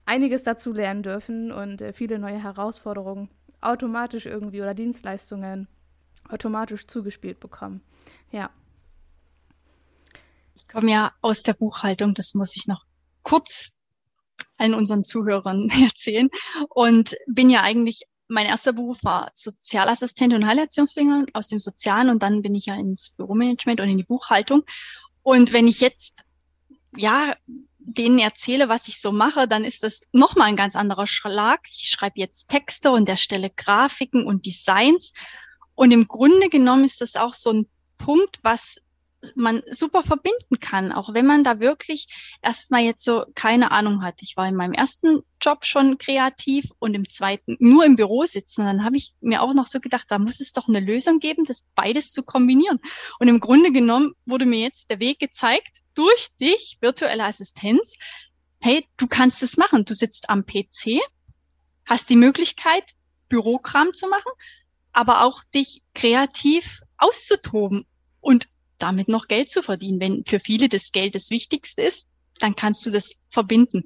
einiges 0.07 0.43
dazu 0.43 0.73
lernen 0.73 1.03
dürfen 1.03 1.53
und 1.53 1.83
äh, 1.83 1.93
viele 1.93 2.19
neue 2.19 2.43
Herausforderungen 2.43 3.29
automatisch 3.61 4.25
irgendwie 4.25 4.63
oder 4.63 4.73
Dienstleistungen 4.73 5.69
automatisch 6.31 6.87
zugespielt 6.87 7.41
bekommen. 7.41 7.83
Ja. 8.33 8.49
Ich 10.55 10.67
komme 10.67 10.91
ja 10.91 11.13
aus 11.21 11.43
der 11.43 11.53
Buchhaltung, 11.53 12.15
das 12.15 12.33
muss 12.33 12.57
ich 12.57 12.67
noch 12.67 12.87
kurz 13.23 13.76
allen 14.59 14.75
unseren 14.75 15.05
Zuhörern 15.05 15.71
erzählen. 15.85 16.29
Und 16.69 17.17
bin 17.27 17.51
ja 17.51 17.63
eigentlich, 17.63 18.03
mein 18.29 18.47
erster 18.47 18.73
Beruf 18.73 18.99
war 19.03 19.31
Sozialassistent 19.35 20.35
und 20.35 20.47
Heilerziehungsfinger 20.47 21.27
aus 21.33 21.49
dem 21.49 21.59
Sozialen 21.59 22.11
und 22.11 22.23
dann 22.23 22.43
bin 22.43 22.55
ich 22.55 22.67
ja 22.67 22.75
ins 22.75 23.11
Büromanagement 23.11 23.81
und 23.81 23.89
in 23.89 23.99
die 23.99 24.05
Buchhaltung. 24.05 24.65
Und 25.23 25.53
wenn 25.53 25.67
ich 25.67 25.81
jetzt, 25.81 26.25
ja, 26.97 27.35
denen 27.79 28.19
erzähle, 28.19 28.69
was 28.69 28.89
ich 28.89 29.01
so 29.01 29.13
mache, 29.13 29.47
dann 29.47 29.65
ist 29.65 29.85
das 29.85 30.01
nochmal 30.13 30.49
ein 30.49 30.57
ganz 30.57 30.75
anderer 30.75 31.07
Schlag. 31.07 31.61
Ich 31.71 31.89
schreibe 31.89 32.19
jetzt 32.19 32.49
Texte 32.49 32.91
und 32.91 33.09
erstelle 33.09 33.51
Grafiken 33.51 34.27
und 34.27 34.45
Designs. 34.45 35.13
Und 35.77 35.93
im 35.93 36.09
Grunde 36.09 36.49
genommen 36.49 36.85
ist 36.85 37.01
das 37.01 37.15
auch 37.15 37.35
so 37.35 37.53
ein 37.53 37.69
Punkt, 37.97 38.41
was 38.43 38.79
man 39.35 39.63
super 39.71 40.03
verbinden 40.03 40.61
kann, 40.61 40.93
auch 40.93 41.15
wenn 41.15 41.27
man 41.27 41.45
da 41.45 41.61
wirklich 41.61 42.07
erstmal 42.43 42.83
jetzt 42.83 43.05
so 43.05 43.25
keine 43.35 43.71
Ahnung 43.71 44.03
hat. 44.03 44.21
Ich 44.21 44.37
war 44.37 44.47
in 44.47 44.55
meinem 44.55 44.73
ersten 44.73 45.23
Job 45.41 45.65
schon 45.65 45.99
kreativ 45.99 46.71
und 46.79 46.95
im 46.95 47.09
zweiten 47.09 47.57
nur 47.59 47.85
im 47.85 47.97
Büro 47.97 48.25
sitzen. 48.25 48.65
Dann 48.65 48.85
habe 48.85 48.97
ich 48.97 49.15
mir 49.21 49.43
auch 49.43 49.55
noch 49.55 49.67
so 49.67 49.81
gedacht, 49.81 50.07
da 50.09 50.19
muss 50.19 50.41
es 50.41 50.53
doch 50.53 50.69
eine 50.69 50.81
Lösung 50.81 51.19
geben, 51.19 51.45
das 51.45 51.67
beides 51.75 52.13
zu 52.13 52.23
kombinieren. 52.23 52.81
Und 53.19 53.29
im 53.29 53.41
Grunde 53.41 53.73
genommen 53.73 54.13
wurde 54.25 54.47
mir 54.47 54.61
jetzt 54.61 54.91
der 54.91 55.01
Weg 55.01 55.19
gezeigt 55.19 55.83
durch 55.95 56.29
dich, 56.41 56.79
virtuelle 56.81 57.25
Assistenz. 57.25 57.97
Hey, 58.61 58.87
du 58.97 59.07
kannst 59.07 59.43
es 59.43 59.57
machen. 59.57 59.85
Du 59.85 59.95
sitzt 59.95 60.31
am 60.31 60.45
PC, 60.45 61.01
hast 61.85 62.09
die 62.11 62.17
Möglichkeit, 62.17 62.93
Bürokram 63.29 63.93
zu 63.93 64.09
machen, 64.09 64.31
aber 64.93 65.25
auch 65.25 65.43
dich 65.55 65.83
kreativ 65.95 66.81
auszutoben 66.99 67.87
und 68.21 68.49
damit 68.79 69.09
noch 69.09 69.29
Geld 69.29 69.51
zu 69.51 69.63
verdienen. 69.63 70.01
Wenn 70.01 70.25
für 70.25 70.41
viele 70.41 70.69
das 70.69 70.93
Geld 70.93 71.15
das 71.15 71.31
Wichtigste 71.31 71.83
ist, 71.83 72.09
dann 72.39 72.55
kannst 72.55 72.85
du 72.87 72.91
das 72.91 73.13
verbinden. 73.31 73.85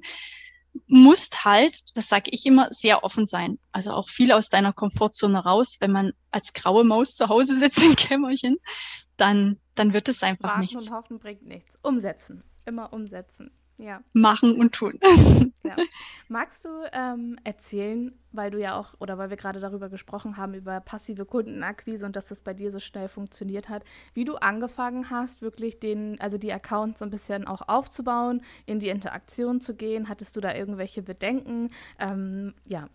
Musst 0.87 1.43
halt, 1.43 1.81
das 1.95 2.07
sage 2.07 2.31
ich 2.31 2.45
immer, 2.45 2.67
sehr 2.71 3.03
offen 3.03 3.25
sein. 3.25 3.59
Also 3.71 3.91
auch 3.91 4.09
viel 4.09 4.31
aus 4.31 4.49
deiner 4.49 4.73
Komfortzone 4.73 5.43
raus. 5.43 5.77
Wenn 5.79 5.91
man 5.91 6.13
als 6.31 6.53
graue 6.53 6.83
Maus 6.83 7.15
zu 7.15 7.27
Hause 7.29 7.57
sitzt 7.57 7.83
im 7.83 7.95
Kämmerchen, 7.95 8.57
dann, 9.17 9.59
dann 9.75 9.93
wird 9.93 10.09
es 10.09 10.23
einfach 10.23 10.49
Warten 10.49 10.61
nichts. 10.61 10.87
und 10.87 10.95
hoffen 10.95 11.19
bringt 11.19 11.45
nichts. 11.45 11.77
Umsetzen. 11.83 12.43
Immer 12.65 12.93
umsetzen. 12.93 13.51
Ja. 13.81 14.01
Machen 14.13 14.55
und 14.55 14.73
tun. 14.73 14.93
Ja. 15.63 15.75
Magst 16.27 16.65
du 16.65 16.69
ähm, 16.91 17.37
erzählen, 17.43 18.13
weil 18.31 18.51
du 18.51 18.59
ja 18.59 18.77
auch, 18.77 18.95
oder 18.99 19.17
weil 19.17 19.29
wir 19.29 19.37
gerade 19.37 19.59
darüber 19.59 19.89
gesprochen 19.89 20.35
haben, 20.35 20.53
über 20.53 20.81
passive 20.81 21.23
Kundenakquise 21.23 22.05
und 22.05 22.15
dass 22.15 22.27
das 22.27 22.41
bei 22.41 22.53
dir 22.53 22.71
so 22.71 22.79
schnell 22.79 23.07
funktioniert 23.07 23.69
hat, 23.69 23.85
wie 24.13 24.25
du 24.25 24.35
angefangen 24.35 25.09
hast, 25.11 25.41
wirklich 25.41 25.79
den, 25.79 26.19
also 26.19 26.37
die 26.37 26.51
Accounts 26.51 26.99
so 26.99 27.05
ein 27.05 27.11
bisschen 27.11 27.47
auch 27.47 27.61
aufzubauen, 27.69 28.41
in 28.65 28.79
die 28.79 28.89
Interaktion 28.89 29.61
zu 29.61 29.75
gehen? 29.75 30.09
Hattest 30.09 30.35
du 30.35 30.41
da 30.41 30.53
irgendwelche 30.53 31.03
Bedenken? 31.03 31.69
Ähm, 31.99 32.53
ja. 32.67 32.89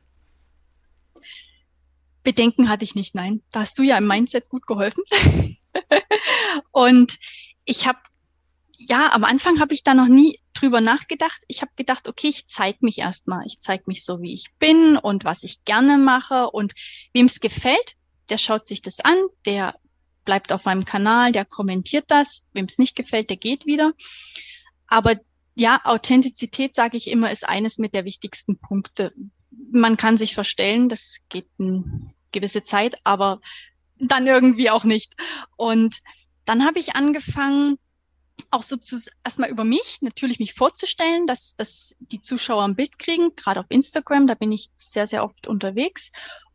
Bedenken 2.25 2.69
hatte 2.69 2.85
ich 2.85 2.95
nicht, 2.95 3.15
nein. 3.15 3.43
Da 3.53 3.61
hast 3.61 3.79
du 3.79 3.85
ja 3.85 3.97
im 3.97 4.07
Mindset 4.07 4.49
gut 4.51 4.67
geholfen. 4.67 5.05
und 6.73 7.19
ich 7.65 7.87
habe 7.87 8.01
ja, 8.79 9.13
am 9.13 9.25
Anfang 9.25 9.61
habe 9.61 9.75
ich 9.75 9.83
da 9.83 9.95
noch 9.95 10.09
nie 10.09 10.41
drüber 10.61 10.81
nachgedacht. 10.81 11.43
Ich 11.49 11.63
habe 11.63 11.73
gedacht, 11.77 12.09
okay, 12.09 12.29
ich 12.29 12.47
zeige 12.47 12.79
mich 12.81 12.99
erstmal. 12.99 13.45
Ich 13.47 13.61
zeige 13.61 13.85
mich 13.87 14.05
so, 14.05 14.21
wie 14.21 14.33
ich 14.33 14.47
bin 14.59 14.97
und 14.97 15.25
was 15.25 15.43
ich 15.43 15.65
gerne 15.65 15.99
mache. 15.99 16.51
Und 16.51 16.75
wem 17.13 17.27
es 17.27 17.41
gefällt, 17.41 17.97
der 18.29 18.39
schaut 18.39 18.67
sich 18.67 18.83
das 18.83 19.01
an, 19.01 19.17
der 19.45 19.77
bleibt 20.25 20.53
auf 20.53 20.65
meinem 20.65 20.85
Kanal, 20.85 21.33
der 21.33 21.45
kommentiert 21.45 22.05
das. 22.09 22.45
Wem 22.53 22.67
es 22.67 22.79
nicht 22.79 22.97
gefällt, 22.97 23.31
der 23.31 23.37
geht 23.37 23.67
wieder. 23.67 23.93
Aber 24.89 25.17
ja, 25.55 25.81
Authentizität, 25.85 26.75
sage 26.75 26.97
ich 26.97 27.09
immer, 27.09 27.31
ist 27.31 27.49
eines 27.49 27.79
mit 27.79 27.95
der 27.95 28.05
wichtigsten 28.05 28.59
Punkte. 28.59 29.13
Man 29.71 29.97
kann 29.97 30.17
sich 30.17 30.35
verstellen, 30.35 30.89
das 30.89 31.21
geht, 31.29 31.49
gewisse 32.33 32.63
Zeit, 32.63 32.99
aber 33.05 33.41
dann 33.99 34.27
irgendwie 34.27 34.71
auch 34.71 34.85
nicht. 34.85 35.15
Und 35.57 36.01
dann 36.45 36.65
habe 36.65 36.79
ich 36.79 36.95
angefangen, 36.95 37.79
auch 38.51 38.63
so 38.63 38.77
zu, 38.77 38.97
erstmal 39.25 39.51
über 39.51 39.65
mich, 39.65 39.99
natürlich 40.01 40.39
mich 40.39 40.55
vorzustellen, 40.55 41.27
dass, 41.27 41.57
dass 41.57 41.97
die 42.01 42.21
Zuschauer 42.21 42.65
ein 42.65 42.77
Bild 42.77 42.99
kriegen, 42.99 43.35
gerade 43.35 43.61
auf 43.61 43.67
Instagram, 43.69 44.27
da 44.27 44.35
bin 44.35 44.53
ich 44.53 44.71
sehr, 44.77 45.07
sehr 45.07 45.25
oft 45.25 45.47
unterwegs 45.47 46.11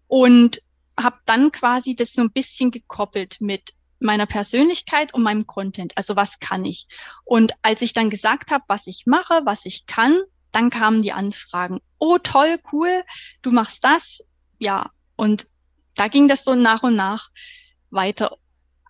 und 0.08 0.62
habe 1.00 1.20
dann 1.26 1.52
quasi 1.52 1.96
das 1.96 2.14
so 2.14 2.22
ein 2.22 2.32
bisschen 2.32 2.72
gekoppelt 2.72 3.38
mit 3.40 3.74
meiner 4.00 4.26
Persönlichkeit 4.26 5.14
und 5.14 5.24
meinem 5.24 5.48
Content. 5.48 5.96
Also 5.96 6.16
was 6.16 6.40
kann 6.40 6.66
ich? 6.66 6.88
Und 7.24 7.54
als 7.62 7.82
ich 7.82 7.94
dann 7.94 8.10
gesagt 8.10 8.52
habe, 8.52 8.64
was 8.68 8.88
ich 8.88 9.06
mache, 9.06 9.42
was 9.46 9.66
ich 9.66 9.86
kann, 9.86 10.22
dann 10.52 10.70
kamen 10.70 11.02
die 11.02 11.14
Anfragen. 11.14 11.80
Oh, 11.98 12.18
toll, 12.18 12.60
cool, 12.72 13.04
du 13.42 13.52
machst 13.52 13.84
das. 13.84 14.22
Ja. 14.60 14.90
Und 15.16 15.48
da 15.96 16.08
ging 16.08 16.28
das 16.28 16.44
so 16.44 16.56
nach 16.56 16.84
und 16.84 16.96
nach 16.96 17.30
weiter. 17.90 18.38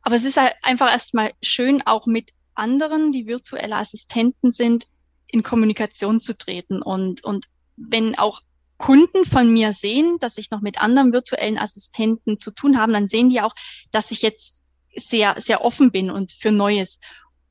Aber 0.01 0.15
es 0.15 0.23
ist 0.23 0.37
halt 0.37 0.53
einfach 0.63 0.91
erstmal 0.91 1.33
schön, 1.43 1.85
auch 1.85 2.07
mit 2.07 2.31
anderen, 2.55 3.11
die 3.11 3.27
virtuelle 3.27 3.75
Assistenten 3.75 4.51
sind, 4.51 4.87
in 5.27 5.43
Kommunikation 5.43 6.19
zu 6.19 6.37
treten. 6.37 6.81
Und, 6.81 7.23
und 7.23 7.45
wenn 7.77 8.17
auch 8.17 8.41
Kunden 8.77 9.25
von 9.25 9.51
mir 9.51 9.73
sehen, 9.73 10.17
dass 10.19 10.37
ich 10.37 10.51
noch 10.51 10.61
mit 10.61 10.81
anderen 10.81 11.13
virtuellen 11.13 11.57
Assistenten 11.57 12.39
zu 12.39 12.51
tun 12.51 12.79
habe, 12.79 12.91
dann 12.91 13.07
sehen 13.07 13.29
die 13.29 13.41
auch, 13.41 13.53
dass 13.91 14.11
ich 14.11 14.21
jetzt 14.21 14.63
sehr, 14.95 15.35
sehr 15.37 15.63
offen 15.63 15.91
bin 15.91 16.09
und 16.11 16.31
für 16.31 16.51
Neues. 16.51 16.99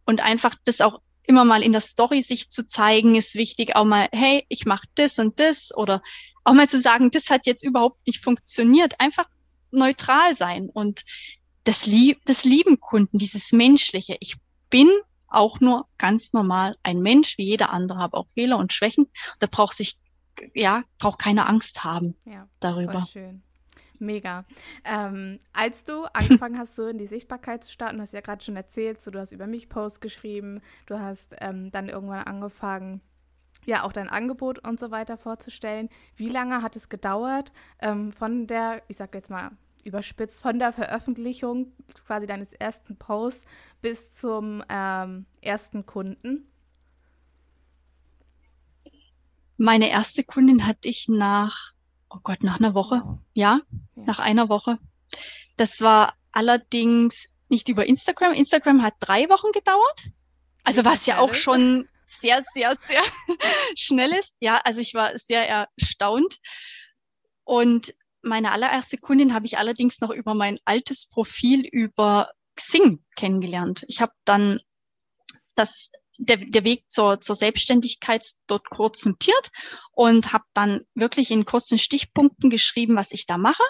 Und 0.05 0.21
einfach 0.21 0.55
das 0.65 0.81
auch 0.81 1.01
immer 1.23 1.45
mal 1.45 1.63
in 1.63 1.73
der 1.73 1.81
Story 1.81 2.23
sich 2.23 2.51
zu 2.51 2.67
zeigen, 2.67 3.15
ist 3.15 3.35
wichtig. 3.35 3.77
Auch 3.77 3.85
mal, 3.85 4.09
hey, 4.13 4.45
ich 4.49 4.67
mache 4.67 4.89
das 4.97 5.19
und 5.19 5.39
das 5.39 5.75
oder 5.75 6.03
auch 6.45 6.53
mal 6.53 6.69
zu 6.69 6.81
sagen, 6.81 7.11
das 7.11 7.31
hat 7.31 7.47
jetzt 7.47 7.63
überhaupt 7.63 8.07
nicht 8.07 8.23
funktioniert. 8.23 8.99
Einfach 8.99 9.29
neutral 9.71 10.35
sein 10.35 10.69
und 10.69 11.05
das, 11.65 11.87
Lieb 11.87 12.19
das 12.25 12.45
lieben 12.45 12.81
Kunden, 12.81 13.19
dieses 13.19 13.53
Menschliche. 13.53 14.17
Ich 14.21 14.37
bin 14.71 14.89
auch 15.29 15.61
nur 15.61 15.87
ganz 15.99 16.33
normal 16.33 16.77
ein 16.83 17.01
Mensch, 17.01 17.39
wie 17.39 17.45
jeder 17.45 17.73
andere, 17.73 17.99
habe 17.99 18.17
auch 18.17 18.27
Fehler 18.35 18.59
und 18.59 18.73
Schwächen. 18.73 19.09
Da 19.39 19.47
braucht 19.51 19.77
sich, 19.77 19.99
ja, 20.55 20.83
braucht 20.99 21.21
keine 21.21 21.47
Angst 21.47 21.85
haben 21.85 22.17
ja, 22.25 22.49
darüber. 22.59 23.07
schön. 23.07 23.43
Mega. 24.01 24.47
Ähm, 24.85 25.41
als 25.53 25.85
du 25.85 26.05
angefangen 26.05 26.59
hast, 26.59 26.75
so 26.75 26.87
in 26.87 26.97
die 26.97 27.07
Sichtbarkeit 27.07 27.65
zu 27.65 27.71
starten, 27.71 28.01
hast 28.01 28.13
du 28.13 28.17
ja 28.17 28.23
gerade 28.23 28.43
schon 28.43 28.57
erzählt, 28.57 29.03
so 29.03 29.11
du 29.11 29.21
hast 29.21 29.33
über 29.33 29.47
mich 29.47 29.69
Post 29.69 30.01
geschrieben, 30.01 30.63
du 30.87 30.99
hast 30.99 31.35
ähm, 31.39 31.71
dann 31.71 31.91
irgendwann 31.91 32.25
angefangen, 32.25 33.03
ja, 33.67 33.85
auch 33.85 33.93
dein 33.93 34.09
Angebot 34.09 34.67
und 34.67 34.81
so 34.81 34.91
weiter 34.91 35.19
vorzustellen. 35.19 35.91
Wie 36.17 36.31
lange 36.31 36.63
hat 36.63 36.77
es 36.77 36.89
gedauert 36.89 37.53
ähm, 37.81 38.11
von 38.11 38.47
der, 38.47 38.83
ich 38.89 38.97
sag 38.97 39.15
jetzt 39.15 39.29
mal, 39.29 39.51
überspitzt 39.85 40.43
von 40.43 40.59
der 40.59 40.73
Veröffentlichung 40.73 41.73
quasi 42.07 42.27
deines 42.27 42.53
ersten 42.53 42.97
Posts 42.97 43.45
bis 43.81 44.13
zum 44.13 44.63
ähm, 44.69 45.27
ersten 45.41 45.87
Kunden? 45.87 46.47
Meine 49.57 49.91
erste 49.91 50.25
Kundin 50.25 50.67
hatte 50.67 50.89
ich 50.89 51.09
nach, 51.09 51.73
oh 52.09 52.19
Gott, 52.23 52.43
nach 52.43 52.59
einer 52.59 52.75
Woche. 52.75 53.19
Ja, 53.35 53.61
ja, 53.95 54.03
nach 54.05 54.19
einer 54.19 54.49
Woche. 54.49 54.79
Das 55.57 55.83
war 55.83 56.15
allerdings 56.33 57.29
nicht 57.51 57.69
über 57.69 57.85
Instagram. 57.85 58.33
Instagram 58.33 58.83
hat 58.83 58.95
drei 59.01 59.29
Wochen 59.29 59.53
gedauert. 59.53 60.11
Also 60.65 60.85
was 60.85 61.07
ja 61.07 61.19
auch 61.19 61.35
schon 61.35 61.89
sehr, 62.05 62.43
sehr, 62.43 62.75
sehr 62.75 63.03
schnell 63.77 64.13
ist. 64.13 64.35
Ja, 64.41 64.61
also 64.65 64.81
ich 64.81 64.95
war 64.95 65.17
sehr 65.19 65.47
erstaunt. 65.49 66.39
Und 67.45 67.95
meine 68.23 68.53
allererste 68.53 68.99
Kundin 68.99 69.35
habe 69.35 69.47
ich 69.47 69.59
allerdings 69.59 70.01
noch 70.01 70.11
über 70.11 70.35
mein 70.35 70.59
altes 70.65 71.07
Profil 71.07 71.67
über 71.67 72.31
Xing 72.57 73.03
kennengelernt. 73.17 73.85
Ich 73.89 74.01
habe 74.01 74.13
dann 74.25 74.61
das 75.55 75.91
der, 76.21 76.37
der 76.37 76.65
Weg 76.65 76.85
zur, 76.91 77.21
zur 77.21 77.35
Selbstständigkeit 77.35 78.25
dort 78.47 78.69
kurz 78.69 79.07
notiert 79.07 79.51
und 79.93 80.33
habe 80.33 80.45
dann 80.53 80.83
wirklich 80.95 81.31
in 81.31 81.47
kurzen 81.47 81.79
Stichpunkten 81.79 82.51
geschrieben, 82.51 82.95
was 82.95 83.13
ich 83.13 83.25
da 83.25 83.39
mache 83.39 83.63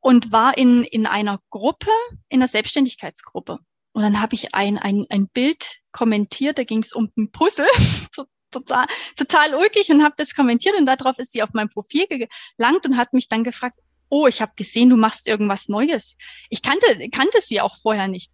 und 0.00 0.32
war 0.32 0.58
in, 0.58 0.82
in 0.82 1.06
einer 1.06 1.40
Gruppe, 1.50 1.90
in 2.28 2.40
der 2.40 2.48
Selbstständigkeitsgruppe. 2.48 3.58
Und 3.92 4.02
dann 4.02 4.20
habe 4.20 4.34
ich 4.34 4.54
ein, 4.54 4.78
ein, 4.78 5.06
ein 5.08 5.28
Bild 5.28 5.80
kommentiert, 5.92 6.58
da 6.58 6.64
ging 6.64 6.80
es 6.80 6.92
um 6.92 7.10
ein 7.16 7.30
Puzzle, 7.30 7.68
total, 8.50 8.86
total 9.16 9.54
ulkig 9.54 9.90
und 9.90 10.02
habe 10.02 10.14
das 10.16 10.34
kommentiert 10.34 10.76
und 10.78 10.86
darauf 10.86 11.18
ist 11.18 11.32
sie 11.32 11.42
auf 11.42 11.50
mein 11.52 11.68
Profil 11.68 12.06
gelangt 12.06 12.86
und 12.86 12.96
hat 12.96 13.12
mich 13.12 13.28
dann 13.28 13.44
gefragt, 13.44 13.78
oh, 14.08 14.26
ich 14.26 14.42
habe 14.42 14.52
gesehen, 14.56 14.90
du 14.90 14.96
machst 14.96 15.26
irgendwas 15.26 15.68
Neues. 15.68 16.16
Ich 16.48 16.62
kannte, 16.62 17.08
kannte 17.10 17.40
sie 17.40 17.60
auch 17.60 17.76
vorher 17.76 18.08
nicht. 18.08 18.32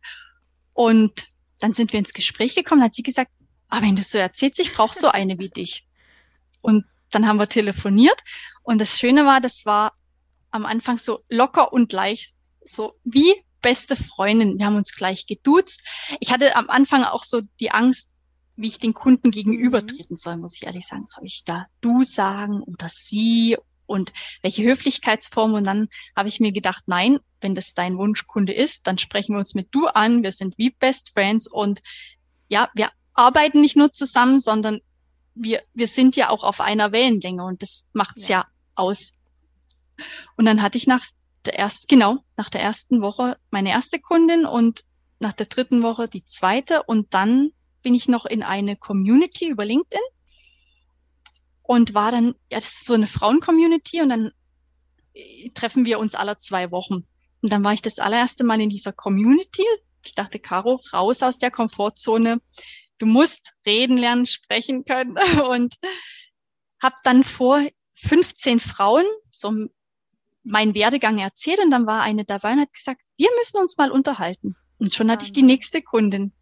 Und 0.73 1.29
dann 1.61 1.75
sind 1.75 1.93
wir 1.93 1.99
ins 1.99 2.13
Gespräch 2.13 2.55
gekommen, 2.55 2.83
hat 2.83 2.95
sie 2.95 3.03
gesagt, 3.03 3.31
ah, 3.69 3.83
wenn 3.83 3.97
du 3.97 4.03
so 4.03 4.19
erzählst, 4.19 4.59
ich 4.59 4.73
brauche 4.73 4.99
so 4.99 5.09
eine 5.09 5.39
wie 5.39 5.49
dich. 5.49 5.87
Und 6.61 6.85
dann 7.11 7.27
haben 7.27 7.39
wir 7.39 7.49
telefoniert 7.49 8.21
und 8.63 8.81
das 8.81 8.99
Schöne 8.99 9.25
war, 9.25 9.41
das 9.41 9.65
war 9.65 9.93
am 10.51 10.67
Anfang 10.67 10.99
so 10.99 11.21
locker 11.29 11.73
und 11.73 11.93
leicht, 11.93 12.35
so 12.65 12.99
wie 13.05 13.35
beste 13.63 13.97
Freundin. 13.97 14.59
Wir 14.59 14.67
haben 14.67 14.77
uns 14.77 14.95
gleich 14.95 15.27
geduzt. 15.27 15.83
Ich 16.21 16.33
hatte 16.33 16.57
am 16.57 16.69
Anfang 16.71 17.05
auch 17.05 17.23
so 17.23 17.43
die 17.61 17.71
Angst, 17.71 18.16
wie 18.57 18.69
ich 18.69 18.79
den 18.79 18.95
Kunden 18.95 19.31
gegenübertreten 19.31 20.15
mhm. 20.15 20.17
soll, 20.17 20.37
muss 20.37 20.57
ich 20.57 20.67
ehrlich 20.67 20.87
sagen. 20.87 21.07
Soll 21.07 21.25
ich 21.25 21.45
da 21.45 21.67
du 21.81 22.03
sagen 22.03 22.63
oder 22.63 22.89
sie 22.89 23.57
und 23.87 24.13
welche 24.43 24.65
Höflichkeitsform? 24.65 25.55
Und 25.55 25.67
dann 25.67 25.89
habe 26.17 26.29
ich 26.29 26.41
mir 26.41 26.53
gedacht, 26.53 26.85
nein, 26.87 27.19
wenn 27.41 27.55
das 27.55 27.75
dein 27.75 27.99
Wunschkunde 27.99 28.53
ist, 28.53 28.87
dann 28.87 28.99
sprechen 28.99 29.35
wir 29.35 29.39
uns 29.39 29.55
mit 29.55 29.69
du 29.71 29.87
an. 29.87 30.23
Wir 30.23 30.33
sind 30.33 30.59
wie 30.59 30.71
Best 30.71 31.13
Friends 31.13 31.47
und 31.47 31.81
ja, 32.49 32.71
wir 32.75 32.91
arbeiten 33.15 33.61
nicht 33.61 33.77
nur 33.77 33.93
zusammen, 33.93 34.41
sondern 34.41 34.81
wir, 35.35 35.63
wir 35.75 35.87
sind 35.87 36.17
ja 36.17 36.31
auch 36.31 36.45
auf 36.45 36.61
einer 36.61 36.93
Wellenlänge 36.93 37.45
und 37.45 37.63
das 37.63 37.87
macht's 37.93 38.29
ja. 38.29 38.41
ja 38.41 38.47
aus. 38.75 39.13
Und 40.37 40.45
dann 40.45 40.63
hatte 40.63 40.79
ich 40.79 40.87
nach 40.87 41.05
der 41.45 41.59
ersten, 41.59 41.87
genau, 41.89 42.19
nach 42.37 42.51
der 42.51 42.63
ersten 42.63 43.01
Woche 43.01 43.39
meine 43.51 43.71
erste 43.71 43.99
Kundin 43.99 44.47
und 44.47 44.85
nach 45.19 45.33
der 45.33 45.47
dritten 45.47 45.83
Woche 45.83 46.09
die 46.09 46.25
zweite 46.27 46.83
und 46.83 47.15
dann 47.15 47.53
bin 47.87 47.95
ich 47.95 48.09
noch 48.09 48.27
in 48.27 48.43
eine 48.43 48.75
Community 48.75 49.49
über 49.49 49.65
LinkedIn 49.65 50.03
und 51.63 51.95
war 51.95 52.11
dann, 52.11 52.35
ja, 52.51 52.59
das 52.59 52.67
ist 52.67 52.85
so 52.85 52.95
eine 52.95 53.07
Frauen-Community 53.07 54.03
und 54.03 54.09
dann 54.09 54.33
äh, 55.15 55.51
treffen 55.51 55.85
wir 55.85 56.01
uns 56.01 56.17
alle 56.17 56.37
zwei 56.39 56.73
Wochen. 56.73 57.07
Und 57.43 57.53
dann 57.53 57.63
war 57.63 57.75
ich 57.75 57.83
das 57.83 58.01
allererste 58.01 58.43
Mal 58.43 58.61
in 58.61 58.71
dieser 58.71 58.93
Community. 58.93 59.63
Ich 60.05 60.17
dachte, 60.17 60.41
Caro, 60.41 60.81
raus 60.93 61.23
aus 61.23 61.39
der 61.39 61.53
Komfortzone. 61.53 62.41
Du 62.99 63.07
musst 63.07 63.55
reden 63.65 63.99
lernen, 63.99 64.27
sprechen 64.27 64.85
können 64.85 65.17
und 65.49 65.77
habe 66.83 66.97
dann 67.05 67.23
vor 67.23 67.65
15 68.03 68.59
Frauen 68.59 69.07
so 69.31 69.55
meinen 70.43 70.75
Werdegang 70.75 71.19
erzählt 71.19 71.61
und 71.61 71.71
dann 71.71 71.87
war 71.87 72.03
eine 72.03 72.25
dabei 72.25 72.51
und 72.55 72.63
hat 72.63 72.73
gesagt, 72.73 73.01
wir 73.17 73.29
müssen 73.39 73.61
uns 73.61 73.77
mal 73.77 73.93
unterhalten. 73.93 74.57
Und 74.79 74.93
schon 74.93 75.09
hatte 75.09 75.25
ich 75.25 75.33
die 75.33 75.43
nächste 75.43 75.83
Kundin. 75.83 76.33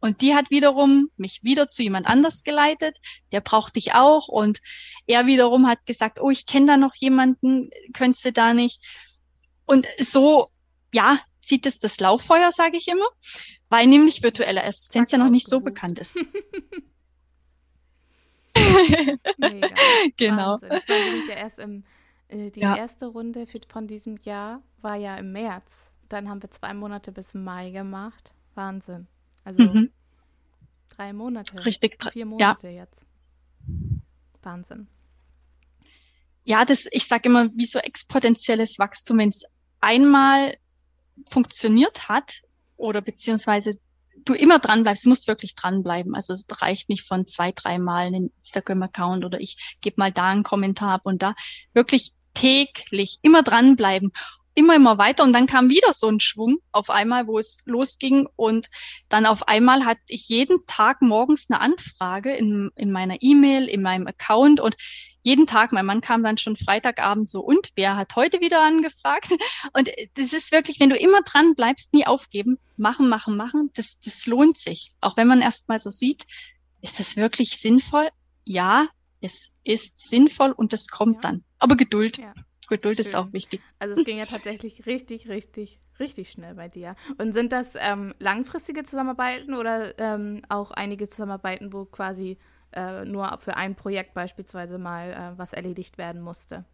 Und 0.00 0.20
die 0.20 0.34
hat 0.34 0.50
wiederum 0.50 1.10
mich 1.16 1.42
wieder 1.42 1.68
zu 1.68 1.82
jemand 1.82 2.06
anders 2.06 2.44
geleitet, 2.44 2.96
der 3.32 3.40
braucht 3.40 3.76
dich 3.76 3.94
auch. 3.94 4.28
Und 4.28 4.60
er 5.06 5.26
wiederum 5.26 5.66
hat 5.66 5.84
gesagt, 5.86 6.20
oh, 6.20 6.30
ich 6.30 6.46
kenne 6.46 6.66
da 6.66 6.76
noch 6.76 6.94
jemanden, 6.94 7.70
könntest 7.92 8.24
du 8.24 8.32
da 8.32 8.54
nicht. 8.54 8.80
Und 9.66 9.88
so, 9.98 10.50
ja, 10.92 11.18
zieht 11.42 11.66
es 11.66 11.78
das 11.78 11.98
Lauffeuer, 11.98 12.52
sage 12.52 12.76
ich 12.76 12.88
immer, 12.88 13.06
weil 13.68 13.86
nämlich 13.86 14.22
virtuelle 14.22 14.64
Assistenz 14.64 15.10
ja 15.10 15.18
noch 15.18 15.30
nicht 15.30 15.48
so 15.48 15.60
bekannt 15.60 15.98
ist. 15.98 16.16
Mega. 19.38 19.68
Genau. 20.16 20.60
Wahnsinn. 20.60 20.72
Ich 20.72 20.88
meine, 20.88 21.26
ja 21.28 21.34
erst 21.34 21.58
im, 21.58 21.84
äh, 22.28 22.50
die 22.50 22.60
ja. 22.60 22.76
erste 22.76 23.06
Runde 23.06 23.46
für, 23.46 23.60
von 23.68 23.86
diesem 23.86 24.18
Jahr 24.22 24.62
war 24.80 24.96
ja 24.96 25.16
im 25.16 25.32
März. 25.32 25.76
Dann 26.08 26.28
haben 26.28 26.42
wir 26.42 26.50
zwei 26.50 26.74
Monate 26.74 27.12
bis 27.12 27.34
Mai 27.34 27.70
gemacht. 27.70 28.32
Wahnsinn. 28.54 29.06
Also 29.48 29.62
mhm. 29.62 29.90
drei 30.90 31.14
Monate. 31.14 31.64
Richtig. 31.64 31.96
Vier 32.12 32.26
Monate 32.26 32.68
ja. 32.68 32.82
jetzt. 32.82 33.06
Wahnsinn. 34.42 34.88
Ja, 36.44 36.66
das, 36.66 36.86
ich 36.90 37.06
sage 37.06 37.30
immer, 37.30 37.48
wie 37.54 37.64
so 37.64 37.78
exponentielles 37.78 38.78
Wachstum, 38.78 39.16
wenn 39.16 39.30
es 39.30 39.44
einmal 39.80 40.58
funktioniert 41.30 42.10
hat 42.10 42.42
oder 42.76 43.00
beziehungsweise 43.00 43.78
du 44.26 44.34
immer 44.34 44.58
dran 44.58 44.82
bleibst, 44.82 45.06
musst 45.06 45.28
wirklich 45.28 45.54
dranbleiben. 45.54 46.14
Also 46.14 46.34
es 46.34 46.44
reicht 46.60 46.90
nicht 46.90 47.06
von 47.08 47.26
zwei, 47.26 47.52
drei 47.52 47.78
Mal 47.78 48.08
einen 48.08 48.30
Instagram-Account 48.36 49.24
oder 49.24 49.40
ich 49.40 49.78
gebe 49.80 49.94
mal 49.96 50.12
da 50.12 50.24
einen 50.24 50.42
Kommentar 50.42 50.90
ab 50.90 51.02
und 51.04 51.22
da. 51.22 51.34
Wirklich 51.72 52.12
täglich 52.34 53.18
immer 53.22 53.42
dranbleiben 53.42 54.12
immer, 54.58 54.74
immer 54.74 54.98
weiter 54.98 55.22
und 55.22 55.32
dann 55.32 55.46
kam 55.46 55.68
wieder 55.68 55.92
so 55.92 56.08
ein 56.08 56.20
Schwung 56.20 56.58
auf 56.72 56.90
einmal, 56.90 57.26
wo 57.26 57.38
es 57.38 57.58
losging 57.64 58.28
und 58.36 58.68
dann 59.08 59.24
auf 59.24 59.46
einmal 59.48 59.84
hatte 59.84 60.00
ich 60.08 60.28
jeden 60.28 60.66
Tag 60.66 61.00
morgens 61.00 61.48
eine 61.48 61.60
Anfrage 61.60 62.34
in, 62.34 62.70
in 62.74 62.90
meiner 62.90 63.16
E-Mail, 63.20 63.68
in 63.68 63.82
meinem 63.82 64.06
Account 64.06 64.60
und 64.60 64.76
jeden 65.22 65.46
Tag. 65.46 65.72
Mein 65.72 65.86
Mann 65.86 66.00
kam 66.00 66.22
dann 66.22 66.38
schon 66.38 66.56
Freitagabend 66.56 67.28
so, 67.28 67.40
und 67.40 67.70
wer 67.76 67.96
hat 67.96 68.16
heute 68.16 68.40
wieder 68.40 68.62
angefragt? 68.62 69.28
Und 69.74 69.90
das 70.14 70.32
ist 70.32 70.52
wirklich, 70.52 70.80
wenn 70.80 70.90
du 70.90 70.96
immer 70.96 71.22
dran 71.22 71.54
bleibst, 71.54 71.92
nie 71.92 72.06
aufgeben, 72.06 72.58
machen, 72.76 73.08
machen, 73.08 73.36
machen, 73.36 73.70
das, 73.74 73.98
das 74.00 74.26
lohnt 74.26 74.56
sich. 74.56 74.92
Auch 75.00 75.16
wenn 75.16 75.28
man 75.28 75.42
erst 75.42 75.68
mal 75.68 75.78
so 75.78 75.90
sieht, 75.90 76.24
ist 76.80 76.98
das 76.98 77.16
wirklich 77.16 77.58
sinnvoll? 77.60 78.08
Ja, 78.44 78.88
es 79.20 79.50
ist 79.64 79.98
sinnvoll 79.98 80.52
und 80.52 80.72
es 80.72 80.88
kommt 80.88 81.16
ja. 81.16 81.20
dann. 81.20 81.44
Aber 81.58 81.76
Geduld. 81.76 82.18
Ja. 82.18 82.30
Geduld 82.68 82.98
Schön. 82.98 83.06
ist 83.06 83.14
auch 83.14 83.32
wichtig. 83.32 83.62
Also 83.78 83.98
es 83.98 84.04
ging 84.04 84.18
ja 84.18 84.26
tatsächlich 84.26 84.86
richtig, 84.86 85.28
richtig, 85.28 85.78
richtig 85.98 86.30
schnell 86.30 86.54
bei 86.54 86.68
dir. 86.68 86.96
Und 87.16 87.32
sind 87.32 87.50
das 87.50 87.74
ähm, 87.78 88.14
langfristige 88.18 88.84
Zusammenarbeiten 88.84 89.54
oder 89.54 89.98
ähm, 89.98 90.42
auch 90.48 90.70
einige 90.70 91.08
Zusammenarbeiten, 91.08 91.72
wo 91.72 91.86
quasi 91.86 92.36
äh, 92.72 93.04
nur 93.06 93.38
für 93.38 93.56
ein 93.56 93.74
Projekt 93.74 94.12
beispielsweise 94.12 94.78
mal 94.78 95.10
äh, 95.10 95.38
was 95.38 95.54
erledigt 95.54 95.96
werden 95.96 96.20
musste? 96.20 96.66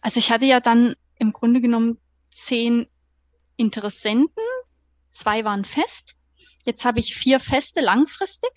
Also 0.00 0.18
ich 0.18 0.30
hatte 0.30 0.46
ja 0.46 0.60
dann 0.60 0.94
im 1.18 1.32
Grunde 1.32 1.60
genommen 1.60 1.98
zehn 2.30 2.86
Interessenten, 3.56 4.44
zwei 5.10 5.44
waren 5.44 5.64
fest. 5.64 6.14
Jetzt 6.64 6.84
habe 6.84 7.00
ich 7.00 7.14
vier 7.14 7.40
feste 7.40 7.80
langfristig 7.80 8.52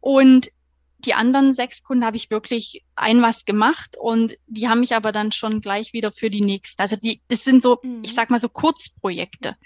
und 0.00 0.50
die 0.98 1.14
anderen 1.14 1.52
sechs 1.52 1.82
Kunden 1.82 2.04
habe 2.04 2.16
ich 2.16 2.30
wirklich 2.30 2.84
ein 2.96 3.22
was 3.22 3.44
gemacht 3.44 3.96
und 3.98 4.36
die 4.46 4.68
haben 4.68 4.80
mich 4.80 4.94
aber 4.94 5.12
dann 5.12 5.30
schon 5.30 5.60
gleich 5.60 5.92
wieder 5.92 6.12
für 6.12 6.28
die 6.28 6.40
nächsten. 6.40 6.82
Also 6.82 6.96
die, 6.96 7.22
das 7.28 7.44
sind 7.44 7.62
so, 7.62 7.78
mhm. 7.82 8.02
ich 8.02 8.14
sag 8.14 8.30
mal 8.30 8.40
so 8.40 8.48
Kurzprojekte. 8.48 9.56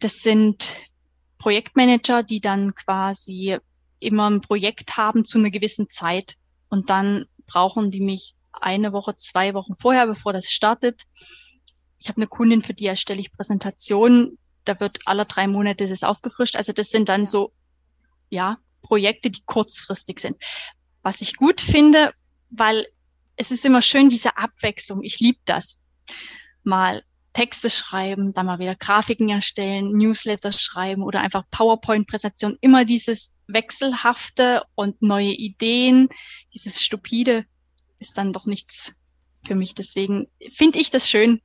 Das 0.00 0.14
sind 0.14 0.76
Projektmanager, 1.38 2.22
die 2.24 2.40
dann 2.40 2.74
quasi 2.74 3.58
immer 4.00 4.28
ein 4.28 4.40
Projekt 4.40 4.96
haben 4.96 5.24
zu 5.24 5.38
einer 5.38 5.50
gewissen 5.50 5.88
Zeit 5.88 6.34
und 6.68 6.90
dann 6.90 7.26
brauchen 7.46 7.90
die 7.90 8.00
mich 8.00 8.34
eine 8.52 8.92
Woche, 8.92 9.14
zwei 9.16 9.54
Wochen 9.54 9.74
vorher, 9.74 10.06
bevor 10.06 10.32
das 10.32 10.50
startet. 10.50 11.02
Ich 11.98 12.08
habe 12.08 12.16
eine 12.16 12.26
Kundin, 12.26 12.62
für 12.62 12.74
die 12.74 12.86
erstelle 12.86 13.20
ich 13.20 13.32
Präsentationen. 13.32 14.38
Da 14.64 14.80
wird 14.80 14.98
alle 15.04 15.24
drei 15.24 15.46
Monate 15.46 15.86
das 15.86 16.02
aufgefrischt. 16.02 16.56
Also 16.56 16.72
das 16.72 16.88
sind 16.90 17.08
dann 17.08 17.26
so, 17.26 17.52
ja, 18.30 18.58
Projekte, 18.84 19.30
die 19.30 19.42
kurzfristig 19.44 20.20
sind. 20.20 20.36
Was 21.02 21.20
ich 21.20 21.36
gut 21.36 21.60
finde, 21.60 22.14
weil 22.50 22.86
es 23.36 23.50
ist 23.50 23.64
immer 23.64 23.82
schön, 23.82 24.08
diese 24.08 24.36
Abwechslung. 24.36 25.02
Ich 25.02 25.18
liebe 25.18 25.40
das. 25.44 25.80
Mal 26.62 27.02
Texte 27.32 27.68
schreiben, 27.68 28.32
dann 28.32 28.46
mal 28.46 28.60
wieder 28.60 28.76
Grafiken 28.76 29.28
erstellen, 29.28 29.90
Newsletter 29.92 30.52
schreiben 30.52 31.02
oder 31.02 31.20
einfach 31.20 31.42
PowerPoint-Präsentation. 31.50 32.56
Immer 32.60 32.84
dieses 32.84 33.34
Wechselhafte 33.48 34.62
und 34.76 35.02
neue 35.02 35.32
Ideen, 35.32 36.08
dieses 36.54 36.80
Stupide 36.80 37.44
ist 37.98 38.16
dann 38.16 38.32
doch 38.32 38.46
nichts 38.46 38.94
für 39.44 39.56
mich. 39.56 39.74
Deswegen 39.74 40.28
finde 40.54 40.78
ich 40.78 40.90
das 40.90 41.08
schön, 41.10 41.42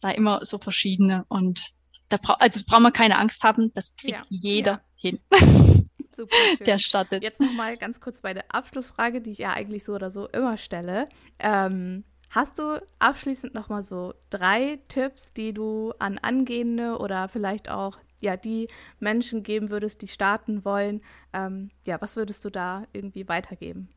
da 0.00 0.10
immer 0.10 0.44
so 0.44 0.58
verschiedene 0.58 1.24
und 1.28 1.72
da 2.08 2.16
bra 2.16 2.34
also 2.34 2.62
braucht 2.66 2.82
man 2.82 2.92
keine 2.92 3.18
Angst 3.18 3.44
haben, 3.44 3.72
das 3.72 3.94
kriegt 3.96 4.18
ja, 4.18 4.26
jeder 4.28 4.82
ja. 5.00 5.10
hin. 5.10 5.20
Super 6.16 6.36
schön. 6.56 6.64
Der 6.66 6.78
startet. 6.78 7.22
Jetzt 7.22 7.40
nochmal 7.40 7.76
ganz 7.76 8.00
kurz 8.00 8.20
bei 8.20 8.34
der 8.34 8.44
Abschlussfrage, 8.54 9.20
die 9.20 9.30
ich 9.30 9.38
ja 9.38 9.52
eigentlich 9.52 9.84
so 9.84 9.94
oder 9.94 10.10
so 10.10 10.26
immer 10.28 10.56
stelle. 10.56 11.08
Ähm, 11.38 12.04
hast 12.30 12.58
du 12.58 12.80
abschließend 12.98 13.54
nochmal 13.54 13.82
so 13.82 14.14
drei 14.30 14.78
Tipps, 14.88 15.32
die 15.32 15.52
du 15.52 15.92
an 15.98 16.18
angehende 16.18 16.98
oder 16.98 17.28
vielleicht 17.28 17.68
auch 17.68 17.98
ja, 18.20 18.36
die 18.36 18.68
Menschen 19.00 19.42
geben 19.42 19.70
würdest, 19.70 20.02
die 20.02 20.08
starten 20.08 20.64
wollen? 20.64 21.02
Ähm, 21.32 21.70
ja, 21.86 22.00
was 22.00 22.16
würdest 22.16 22.44
du 22.44 22.50
da 22.50 22.84
irgendwie 22.92 23.28
weitergeben? 23.28 23.88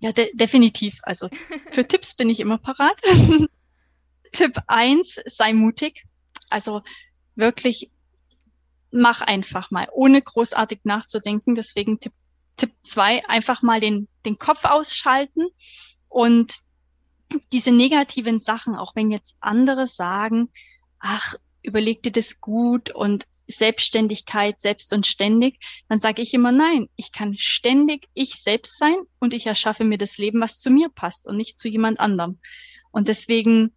Ja, 0.00 0.12
de 0.12 0.30
definitiv. 0.34 0.98
Also 1.02 1.28
für 1.70 1.86
Tipps 1.88 2.14
bin 2.14 2.30
ich 2.30 2.40
immer 2.40 2.58
parat. 2.58 3.00
Tipp 4.32 4.58
eins: 4.66 5.20
sei 5.26 5.52
mutig. 5.52 6.04
Also 6.50 6.82
wirklich 7.34 7.90
mach 8.90 9.20
einfach 9.20 9.70
mal, 9.70 9.88
ohne 9.92 10.22
großartig 10.22 10.80
nachzudenken. 10.84 11.54
Deswegen 11.54 12.00
Tipp, 12.00 12.12
Tipp 12.56 12.72
zwei, 12.82 13.26
einfach 13.28 13.62
mal 13.62 13.80
den, 13.80 14.08
den 14.24 14.38
Kopf 14.38 14.64
ausschalten 14.64 15.48
und 16.08 16.60
diese 17.52 17.72
negativen 17.72 18.40
Sachen, 18.40 18.74
auch 18.74 18.96
wenn 18.96 19.10
jetzt 19.10 19.36
andere 19.40 19.86
sagen, 19.86 20.50
ach, 20.98 21.34
überleg 21.62 22.02
dir 22.02 22.12
das 22.12 22.40
gut 22.40 22.90
und 22.90 23.26
Selbstständigkeit, 23.46 24.60
selbst 24.60 24.92
und 24.92 25.06
ständig, 25.06 25.58
dann 25.88 25.98
sage 25.98 26.22
ich 26.22 26.34
immer 26.34 26.52
nein, 26.52 26.88
ich 26.96 27.12
kann 27.12 27.36
ständig 27.38 28.08
ich 28.14 28.34
selbst 28.34 28.78
sein 28.78 28.96
und 29.18 29.32
ich 29.32 29.46
erschaffe 29.46 29.84
mir 29.84 29.98
das 29.98 30.18
Leben, 30.18 30.40
was 30.40 30.60
zu 30.60 30.70
mir 30.70 30.90
passt 30.90 31.26
und 31.26 31.36
nicht 31.36 31.58
zu 31.58 31.68
jemand 31.68 31.98
anderem. 31.98 32.38
Und 32.90 33.08
deswegen 33.08 33.72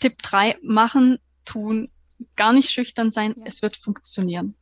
Tipp 0.00 0.22
drei: 0.22 0.56
machen, 0.62 1.18
tun, 1.44 1.90
gar 2.36 2.52
nicht 2.52 2.70
schüchtern 2.70 3.10
sein, 3.10 3.34
ja. 3.36 3.44
es 3.46 3.62
wird 3.62 3.76
funktionieren. 3.76 4.56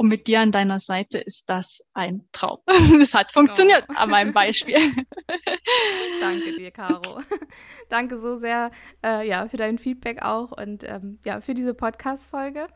Und 0.00 0.08
mit 0.08 0.28
dir 0.28 0.40
an 0.40 0.50
deiner 0.50 0.80
Seite 0.80 1.18
ist 1.18 1.50
das 1.50 1.84
ein 1.92 2.26
Traum. 2.32 2.60
Es 3.02 3.12
hat 3.12 3.32
funktioniert 3.32 3.84
oh. 3.90 3.92
an 3.96 4.08
meinem 4.08 4.32
Beispiel. 4.32 4.78
Danke 6.22 6.56
dir, 6.56 6.70
Caro. 6.70 7.20
Danke 7.90 8.16
so 8.16 8.36
sehr 8.36 8.70
äh, 9.04 9.28
ja, 9.28 9.46
für 9.48 9.58
dein 9.58 9.76
Feedback 9.76 10.22
auch 10.22 10.52
und 10.52 10.84
ähm, 10.84 11.18
ja, 11.26 11.42
für 11.42 11.52
diese 11.52 11.74
Podcast-Folge. 11.74 12.68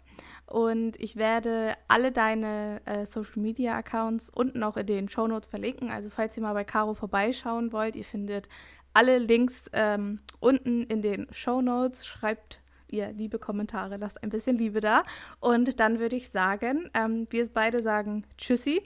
Und 0.44 1.00
ich 1.00 1.16
werde 1.16 1.74
alle 1.88 2.12
deine 2.12 2.82
äh, 2.84 3.06
Social 3.06 3.40
Media 3.40 3.74
Accounts 3.74 4.28
unten 4.28 4.62
auch 4.62 4.76
in 4.76 4.86
den 4.86 5.08
Show 5.08 5.26
Notes 5.26 5.48
verlinken. 5.48 5.90
Also, 5.90 6.10
falls 6.10 6.36
ihr 6.36 6.42
mal 6.42 6.52
bei 6.52 6.64
Caro 6.64 6.92
vorbeischauen 6.92 7.72
wollt, 7.72 7.96
ihr 7.96 8.04
findet 8.04 8.50
alle 8.92 9.16
Links 9.16 9.70
ähm, 9.72 10.20
unten 10.40 10.82
in 10.82 11.00
den 11.00 11.26
Show 11.30 11.62
Notes. 11.62 12.04
Schreibt 12.04 12.60
ihr 12.94 13.12
liebe 13.12 13.38
Kommentare, 13.38 13.96
lasst 13.96 14.22
ein 14.22 14.30
bisschen 14.30 14.56
Liebe 14.56 14.80
da. 14.80 15.02
Und 15.40 15.80
dann 15.80 15.98
würde 15.98 16.16
ich 16.16 16.30
sagen, 16.30 16.90
ähm, 16.94 17.26
wir 17.30 17.46
beide 17.52 17.82
sagen 17.82 18.24
Tschüssi 18.38 18.82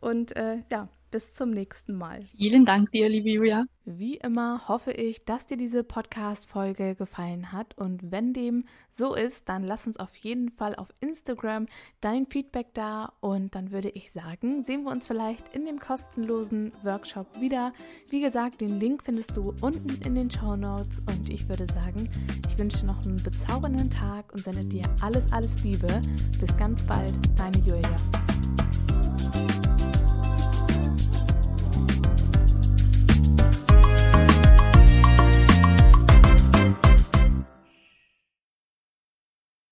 und 0.00 0.34
äh, 0.36 0.58
ja, 0.70 0.88
bis 1.10 1.34
zum 1.34 1.50
nächsten 1.50 1.94
Mal. 1.94 2.24
Vielen 2.36 2.64
Dank 2.64 2.90
dir, 2.90 3.08
liebe 3.08 3.30
Julia. 3.30 3.64
Wie 3.84 4.16
immer 4.16 4.68
hoffe 4.68 4.92
ich, 4.92 5.24
dass 5.24 5.46
dir 5.46 5.56
diese 5.56 5.82
Podcast-Folge 5.82 6.94
gefallen 6.94 7.50
hat. 7.50 7.76
Und 7.76 8.12
wenn 8.12 8.32
dem 8.32 8.64
so 8.90 9.14
ist, 9.14 9.48
dann 9.48 9.64
lass 9.64 9.86
uns 9.86 9.96
auf 9.98 10.14
jeden 10.16 10.50
Fall 10.50 10.76
auf 10.76 10.88
Instagram 11.00 11.66
dein 12.00 12.26
Feedback 12.26 12.68
da. 12.74 13.12
Und 13.20 13.54
dann 13.54 13.72
würde 13.72 13.88
ich 13.90 14.12
sagen, 14.12 14.64
sehen 14.64 14.84
wir 14.84 14.92
uns 14.92 15.06
vielleicht 15.06 15.54
in 15.54 15.66
dem 15.66 15.80
kostenlosen 15.80 16.72
Workshop 16.82 17.40
wieder. 17.40 17.72
Wie 18.10 18.20
gesagt, 18.20 18.60
den 18.60 18.78
Link 18.78 19.02
findest 19.02 19.36
du 19.36 19.54
unten 19.60 20.00
in 20.04 20.14
den 20.14 20.30
Show 20.30 20.56
Notes. 20.56 21.00
Und 21.00 21.28
ich 21.28 21.48
würde 21.48 21.66
sagen, 21.66 22.08
ich 22.48 22.58
wünsche 22.58 22.86
noch 22.86 23.04
einen 23.04 23.22
bezaubernden 23.22 23.90
Tag 23.90 24.32
und 24.32 24.44
sende 24.44 24.64
dir 24.64 24.84
alles, 25.00 25.32
alles 25.32 25.62
Liebe. 25.62 25.88
Bis 26.38 26.56
ganz 26.56 26.84
bald, 26.84 27.14
deine 27.36 27.58
Julia. 27.58 27.96